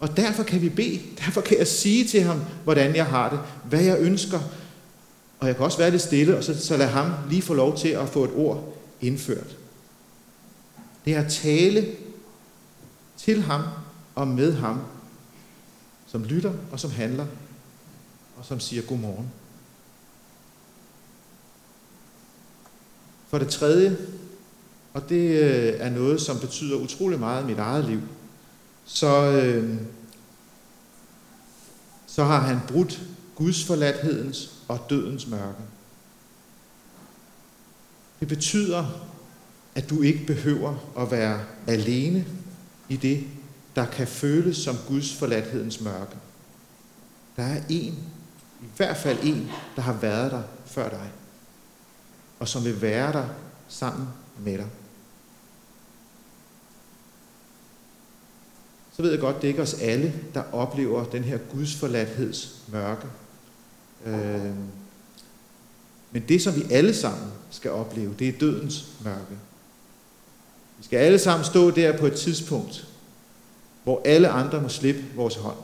Og 0.00 0.16
derfor 0.16 0.42
kan 0.42 0.62
vi 0.62 0.68
bede. 0.68 1.00
Derfor 1.18 1.40
kan 1.40 1.58
jeg 1.58 1.66
sige 1.66 2.04
til 2.04 2.22
ham, 2.22 2.40
hvordan 2.64 2.96
jeg 2.96 3.06
har 3.06 3.30
det, 3.30 3.40
hvad 3.68 3.82
jeg 3.82 3.96
ønsker. 4.00 4.40
Og 5.40 5.46
jeg 5.46 5.56
kan 5.56 5.64
også 5.64 5.78
være 5.78 5.90
lidt 5.90 6.02
stille, 6.02 6.36
og 6.36 6.44
så, 6.44 6.66
så 6.66 6.76
lade 6.76 6.90
ham 6.90 7.12
lige 7.30 7.42
få 7.42 7.54
lov 7.54 7.76
til 7.76 7.88
at 7.88 8.08
få 8.08 8.24
et 8.24 8.30
ord 8.34 8.76
indført. 9.00 9.56
Det 11.04 11.14
er 11.14 11.20
at 11.20 11.32
tale 11.32 11.86
til 13.24 13.42
ham 13.42 13.62
og 14.14 14.28
med 14.28 14.52
ham, 14.52 14.80
som 16.06 16.24
lytter 16.24 16.52
og 16.72 16.80
som 16.80 16.90
handler, 16.90 17.26
og 18.36 18.44
som 18.44 18.60
siger 18.60 18.82
godmorgen. 18.82 19.30
For 23.28 23.38
det 23.38 23.48
tredje, 23.48 23.96
og 24.94 25.08
det 25.08 25.40
øh, 25.40 25.74
er 25.78 25.90
noget, 25.90 26.20
som 26.20 26.38
betyder 26.38 26.76
utrolig 26.76 27.18
meget 27.18 27.42
i 27.42 27.46
mit 27.46 27.58
eget 27.58 27.84
liv, 27.84 28.00
så, 28.84 29.30
øh, 29.30 29.80
så 32.06 32.24
har 32.24 32.40
han 32.40 32.58
brudt 32.68 33.00
Guds 33.34 33.64
forladthedens 33.64 34.52
og 34.68 34.86
dødens 34.90 35.26
mørke. 35.26 35.62
Det 38.20 38.28
betyder, 38.28 38.86
at 39.74 39.90
du 39.90 40.02
ikke 40.02 40.26
behøver 40.26 40.74
at 40.98 41.10
være 41.10 41.40
alene 41.66 42.26
i 42.90 42.96
det, 42.96 43.24
der 43.76 43.86
kan 43.86 44.06
føles 44.06 44.56
som 44.56 44.76
Guds 44.88 45.14
forladthedens 45.14 45.80
mørke. 45.80 46.16
Der 47.36 47.42
er 47.42 47.62
en, 47.68 47.98
i 48.62 48.66
hvert 48.76 48.96
fald 48.96 49.18
en, 49.22 49.50
der 49.76 49.82
har 49.82 49.92
været 49.92 50.32
der 50.32 50.42
før 50.66 50.88
dig, 50.88 51.10
og 52.38 52.48
som 52.48 52.64
vil 52.64 52.82
være 52.82 53.12
der 53.12 53.28
sammen 53.68 54.08
med 54.38 54.58
dig. 54.58 54.66
Så 58.96 59.02
ved 59.02 59.10
jeg 59.10 59.20
godt, 59.20 59.36
det 59.36 59.44
er 59.44 59.48
ikke 59.48 59.62
os 59.62 59.74
alle, 59.74 60.14
der 60.34 60.42
oplever 60.52 61.04
den 61.04 61.24
her 61.24 61.38
Guds 61.38 61.74
forladtheds 61.74 62.62
mørke. 62.72 63.06
Øh, 64.06 64.54
men 66.10 66.22
det, 66.28 66.42
som 66.42 66.56
vi 66.56 66.62
alle 66.70 66.94
sammen 66.94 67.28
skal 67.50 67.70
opleve, 67.70 68.14
det 68.18 68.28
er 68.28 68.38
dødens 68.38 68.86
mørke. 69.04 69.49
Vi 70.80 70.84
skal 70.84 70.96
alle 70.96 71.18
sammen 71.18 71.44
stå 71.44 71.70
der 71.70 71.98
på 71.98 72.06
et 72.06 72.14
tidspunkt, 72.14 72.88
hvor 73.84 74.02
alle 74.04 74.28
andre 74.28 74.62
må 74.62 74.68
slippe 74.68 75.04
vores 75.16 75.36
hånd. 75.36 75.56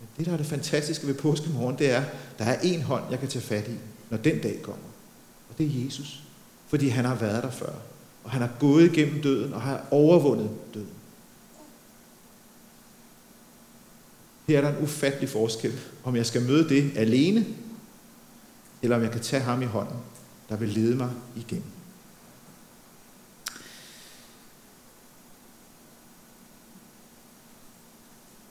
Men 0.00 0.08
det, 0.18 0.26
der 0.26 0.32
er 0.32 0.36
det 0.36 0.46
fantastiske 0.46 1.06
ved 1.06 1.14
påskemorgen, 1.14 1.78
det 1.78 1.90
er, 1.90 2.04
der 2.38 2.44
er 2.44 2.60
en 2.60 2.82
hånd, 2.82 3.04
jeg 3.10 3.18
kan 3.18 3.28
tage 3.28 3.44
fat 3.44 3.68
i, 3.68 3.74
når 4.10 4.18
den 4.18 4.40
dag 4.40 4.62
kommer. 4.62 4.88
Og 5.50 5.58
det 5.58 5.66
er 5.66 5.84
Jesus. 5.84 6.22
Fordi 6.68 6.88
han 6.88 7.04
har 7.04 7.14
været 7.14 7.42
der 7.42 7.50
før. 7.50 7.72
Og 8.24 8.30
han 8.30 8.40
har 8.40 8.50
gået 8.60 8.84
igennem 8.84 9.22
døden 9.22 9.52
og 9.52 9.62
har 9.62 9.84
overvundet 9.90 10.50
døden. 10.74 10.88
Her 14.48 14.58
er 14.58 14.60
der 14.60 14.76
en 14.76 14.84
ufattelig 14.84 15.28
forskel, 15.28 15.72
om 16.04 16.16
jeg 16.16 16.26
skal 16.26 16.42
møde 16.42 16.68
det 16.68 16.92
alene, 16.96 17.46
eller 18.82 18.96
om 18.96 19.02
jeg 19.02 19.10
kan 19.10 19.20
tage 19.20 19.42
ham 19.42 19.62
i 19.62 19.64
hånden, 19.64 19.96
der 20.48 20.56
vil 20.56 20.68
lede 20.68 20.96
mig 20.96 21.10
igennem. 21.36 21.77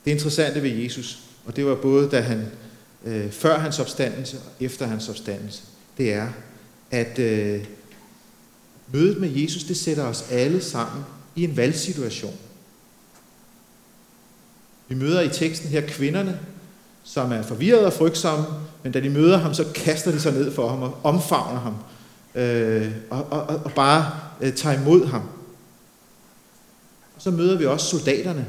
Det 0.08 0.14
interessante 0.14 0.64
ved 0.64 0.70
Jesus, 0.70 1.20
og 1.46 1.56
det 1.56 1.66
var 1.66 1.76
både 1.76 2.10
da 2.10 2.22
han, 2.22 2.46
øh, 3.06 3.32
før 3.32 3.60
hans 3.60 3.80
opstandelse 3.80 4.38
og 4.38 4.66
efter 4.66 4.86
hans 4.86 5.10
opstandelse, 5.10 5.64
det 5.98 6.14
er, 6.14 6.28
at 6.92 7.20
øh, 7.20 7.66
mødet 8.94 9.18
med 9.18 9.30
Jesus, 9.30 9.64
det 9.64 9.78
sætter 9.78 10.04
os 10.04 10.26
alle 10.32 10.62
sammen 10.62 11.04
i 11.36 11.44
en 11.44 11.58
valgsituation. 11.58 12.36
Vi 14.88 14.96
møder 14.96 15.22
i 15.22 15.30
teksten 15.30 15.70
her 15.70 15.82
kvinderne, 15.88 16.40
som 17.04 17.32
er 17.32 17.42
forvirrede 17.42 17.86
og 17.86 17.94
frygtsomme, 17.94 18.46
men 18.84 18.92
da 18.92 19.00
de 19.00 19.10
møder 19.10 19.38
ham, 19.38 19.54
så 19.54 19.66
kaster 19.76 20.12
de 20.12 20.20
sig 20.20 20.34
ned 20.34 20.52
for 20.52 20.70
ham 20.70 20.82
og 20.82 20.98
omfavner 21.04 21.60
ham, 21.60 21.76
øh, 22.36 22.92
og, 23.10 23.28
og, 23.32 23.42
og 23.42 23.72
bare 23.72 24.12
øh, 24.42 24.54
tager 24.54 24.82
imod 24.82 25.06
ham. 25.06 25.22
Og 27.16 27.22
så 27.22 27.32
møder 27.32 27.58
vi 27.58 27.66
også 27.66 27.86
soldaterne, 27.86 28.48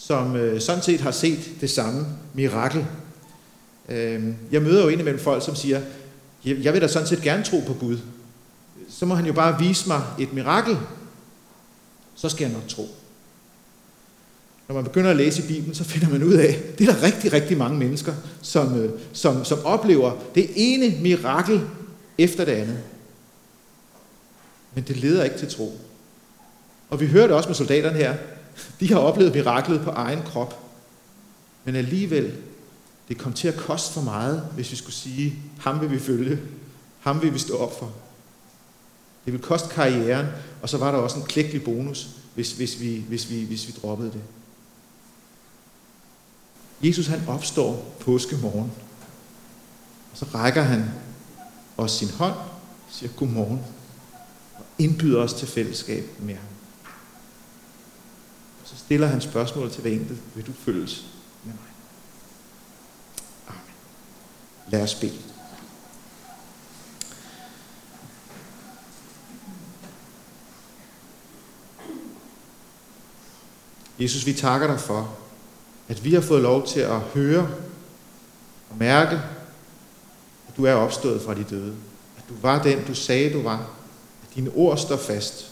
som 0.00 0.36
øh, 0.36 0.60
sådan 0.60 0.82
set 0.82 1.00
har 1.00 1.10
set 1.10 1.50
det 1.60 1.70
samme 1.70 2.06
mirakel. 2.34 2.86
Øh, 3.88 4.24
jeg 4.52 4.62
møder 4.62 4.82
jo 4.82 4.88
indimellem 4.88 5.20
folk, 5.20 5.44
som 5.44 5.54
siger, 5.54 5.80
jeg 6.44 6.72
vil 6.72 6.82
da 6.82 6.88
sådan 6.88 7.08
set 7.08 7.22
gerne 7.22 7.44
tro 7.44 7.60
på 7.66 7.74
Gud. 7.74 7.98
Så 8.88 9.06
må 9.06 9.14
han 9.14 9.26
jo 9.26 9.32
bare 9.32 9.58
vise 9.58 9.88
mig 9.88 10.02
et 10.18 10.32
mirakel, 10.32 10.76
så 12.16 12.28
skal 12.28 12.44
jeg 12.44 12.52
nok 12.52 12.68
tro. 12.68 12.88
Når 14.68 14.74
man 14.74 14.84
begynder 14.84 15.10
at 15.10 15.16
læse 15.16 15.42
i 15.42 15.46
Bibelen, 15.46 15.74
så 15.74 15.84
finder 15.84 16.08
man 16.08 16.22
ud 16.22 16.34
af, 16.34 16.62
at 16.68 16.78
det 16.78 16.88
er 16.88 16.92
der 16.92 17.02
rigtig, 17.02 17.32
rigtig 17.32 17.58
mange 17.58 17.78
mennesker, 17.78 18.14
som, 18.42 18.80
øh, 18.80 18.90
som, 19.12 19.44
som 19.44 19.58
oplever 19.64 20.12
det 20.34 20.50
ene 20.56 21.02
mirakel 21.02 21.60
efter 22.18 22.44
det 22.44 22.52
andet. 22.52 22.78
Men 24.74 24.84
det 24.84 24.96
leder 24.96 25.24
ikke 25.24 25.38
til 25.38 25.48
tro. 25.48 25.78
Og 26.90 27.00
vi 27.00 27.06
hørte 27.06 27.34
også 27.34 27.48
med 27.48 27.56
soldaterne 27.56 27.98
her. 27.98 28.16
De 28.80 28.92
har 28.92 28.98
oplevet 28.98 29.34
miraklet 29.34 29.80
på 29.80 29.90
egen 29.90 30.22
krop. 30.22 30.60
Men 31.64 31.76
alligevel, 31.76 32.36
det 33.08 33.18
kom 33.18 33.32
til 33.32 33.48
at 33.48 33.56
koste 33.56 33.92
for 33.92 34.00
meget, 34.00 34.48
hvis 34.54 34.70
vi 34.70 34.76
skulle 34.76 34.94
sige, 34.94 35.38
ham 35.58 35.80
vil 35.80 35.90
vi 35.90 35.98
følge. 35.98 36.38
Ham 37.00 37.22
vil 37.22 37.34
vi 37.34 37.38
stå 37.38 37.56
op 37.56 37.78
for. 37.78 37.92
Det 39.24 39.32
vil 39.32 39.42
koste 39.42 39.68
karrieren, 39.68 40.26
og 40.62 40.68
så 40.68 40.78
var 40.78 40.90
der 40.90 40.98
også 40.98 41.18
en 41.18 41.24
klækkelig 41.24 41.64
bonus, 41.64 42.08
hvis, 42.34 42.52
hvis, 42.52 42.80
vi, 42.80 43.04
hvis, 43.08 43.30
vi, 43.30 43.44
hvis 43.44 43.66
vi 43.66 43.74
droppede 43.82 44.12
det. 44.12 44.22
Jesus 46.82 47.06
han 47.06 47.28
opstår 47.28 47.96
påske 48.00 48.36
morgen. 48.36 48.72
Og 50.12 50.18
så 50.18 50.24
rækker 50.34 50.62
han 50.62 50.84
os 51.76 51.92
sin 51.92 52.10
hånd, 52.10 52.34
siger 52.90 53.12
godmorgen, 53.12 53.60
og 54.54 54.64
indbyder 54.78 55.20
os 55.20 55.32
til 55.32 55.48
fællesskab 55.48 56.04
med 56.18 56.34
ham. 56.34 56.57
Så 58.68 58.76
stiller 58.76 59.06
han 59.06 59.20
spørgsmålet 59.20 59.72
til 59.72 59.82
hver 59.82 59.90
enkelt, 59.90 60.20
vil 60.34 60.46
du 60.46 60.52
følges 60.52 61.04
med 61.44 61.52
mig? 61.52 61.62
Amen. 63.48 63.60
Lad 64.68 64.82
os 64.82 64.94
bede. 64.94 65.18
Jesus, 74.00 74.26
vi 74.26 74.32
takker 74.32 74.66
dig 74.66 74.80
for, 74.80 75.18
at 75.88 76.04
vi 76.04 76.14
har 76.14 76.20
fået 76.20 76.42
lov 76.42 76.66
til 76.66 76.80
at 76.80 77.00
høre 77.00 77.50
og 78.70 78.76
mærke, 78.76 79.16
at 80.48 80.56
du 80.56 80.64
er 80.64 80.74
opstået 80.74 81.22
fra 81.22 81.34
de 81.34 81.44
døde. 81.44 81.76
At 82.18 82.24
du 82.28 82.34
var 82.40 82.62
den, 82.62 82.86
du 82.86 82.94
sagde, 82.94 83.32
du 83.32 83.42
var. 83.42 83.70
At 84.22 84.34
dine 84.34 84.50
ord 84.50 84.78
står 84.78 84.96
fast. 84.96 85.48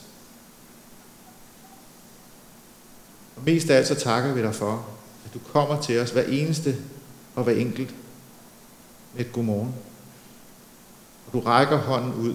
Og 3.36 3.36
mest 3.47 3.71
af 3.71 3.77
alt 3.77 3.87
så 3.87 3.95
takker 3.95 4.33
vi 4.33 4.43
dig 4.43 4.55
for, 4.55 4.87
at 5.25 5.35
du 5.35 5.39
kommer 5.53 5.83
til 5.83 6.01
os 6.01 6.11
hver 6.11 6.23
eneste 6.23 6.77
og 7.35 7.45
hver 7.45 7.53
enkelt 7.53 7.95
med 9.15 9.25
et 9.25 9.33
godmorgen. 9.33 9.75
Og 11.27 11.33
du 11.33 11.41
rækker 11.41 11.77
hånden 11.77 12.15
ud. 12.15 12.35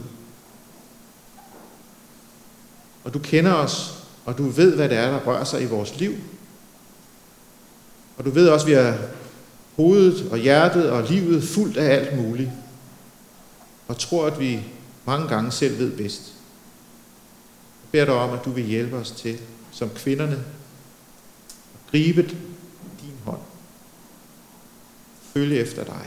Og 3.03 3.13
du 3.13 3.19
kender 3.19 3.53
os, 3.53 4.03
og 4.25 4.37
du 4.37 4.43
ved, 4.43 4.75
hvad 4.75 4.89
det 4.89 4.97
er, 4.97 5.11
der 5.11 5.19
rører 5.19 5.43
sig 5.43 5.61
i 5.61 5.65
vores 5.65 5.99
liv, 5.99 6.15
og 8.17 8.25
du 8.25 8.31
ved 8.31 8.49
også, 8.49 8.65
at 8.65 8.69
vi 8.69 8.73
har 8.73 8.97
hovedet 9.75 10.31
og 10.31 10.37
hjertet 10.37 10.89
og 10.89 11.03
livet 11.03 11.43
fuldt 11.43 11.77
af 11.77 11.95
alt 11.95 12.17
muligt. 12.17 12.49
Og 13.87 13.97
tror, 13.97 14.27
at 14.27 14.39
vi 14.39 14.63
mange 15.05 15.27
gange 15.27 15.51
selv 15.51 15.79
ved 15.79 15.91
bedst. 15.91 16.21
Jeg 17.83 17.91
beder 17.91 18.05
dig 18.05 18.13
om, 18.13 18.29
at 18.29 18.45
du 18.45 18.51
vil 18.51 18.63
hjælpe 18.63 18.95
os 18.95 19.11
til, 19.11 19.39
som 19.71 19.89
kvinderne, 19.89 20.43
gribet 21.91 22.29
din 23.01 23.15
hånd. 23.25 23.41
Følge 25.33 25.59
efter 25.59 25.83
dig. 25.83 26.05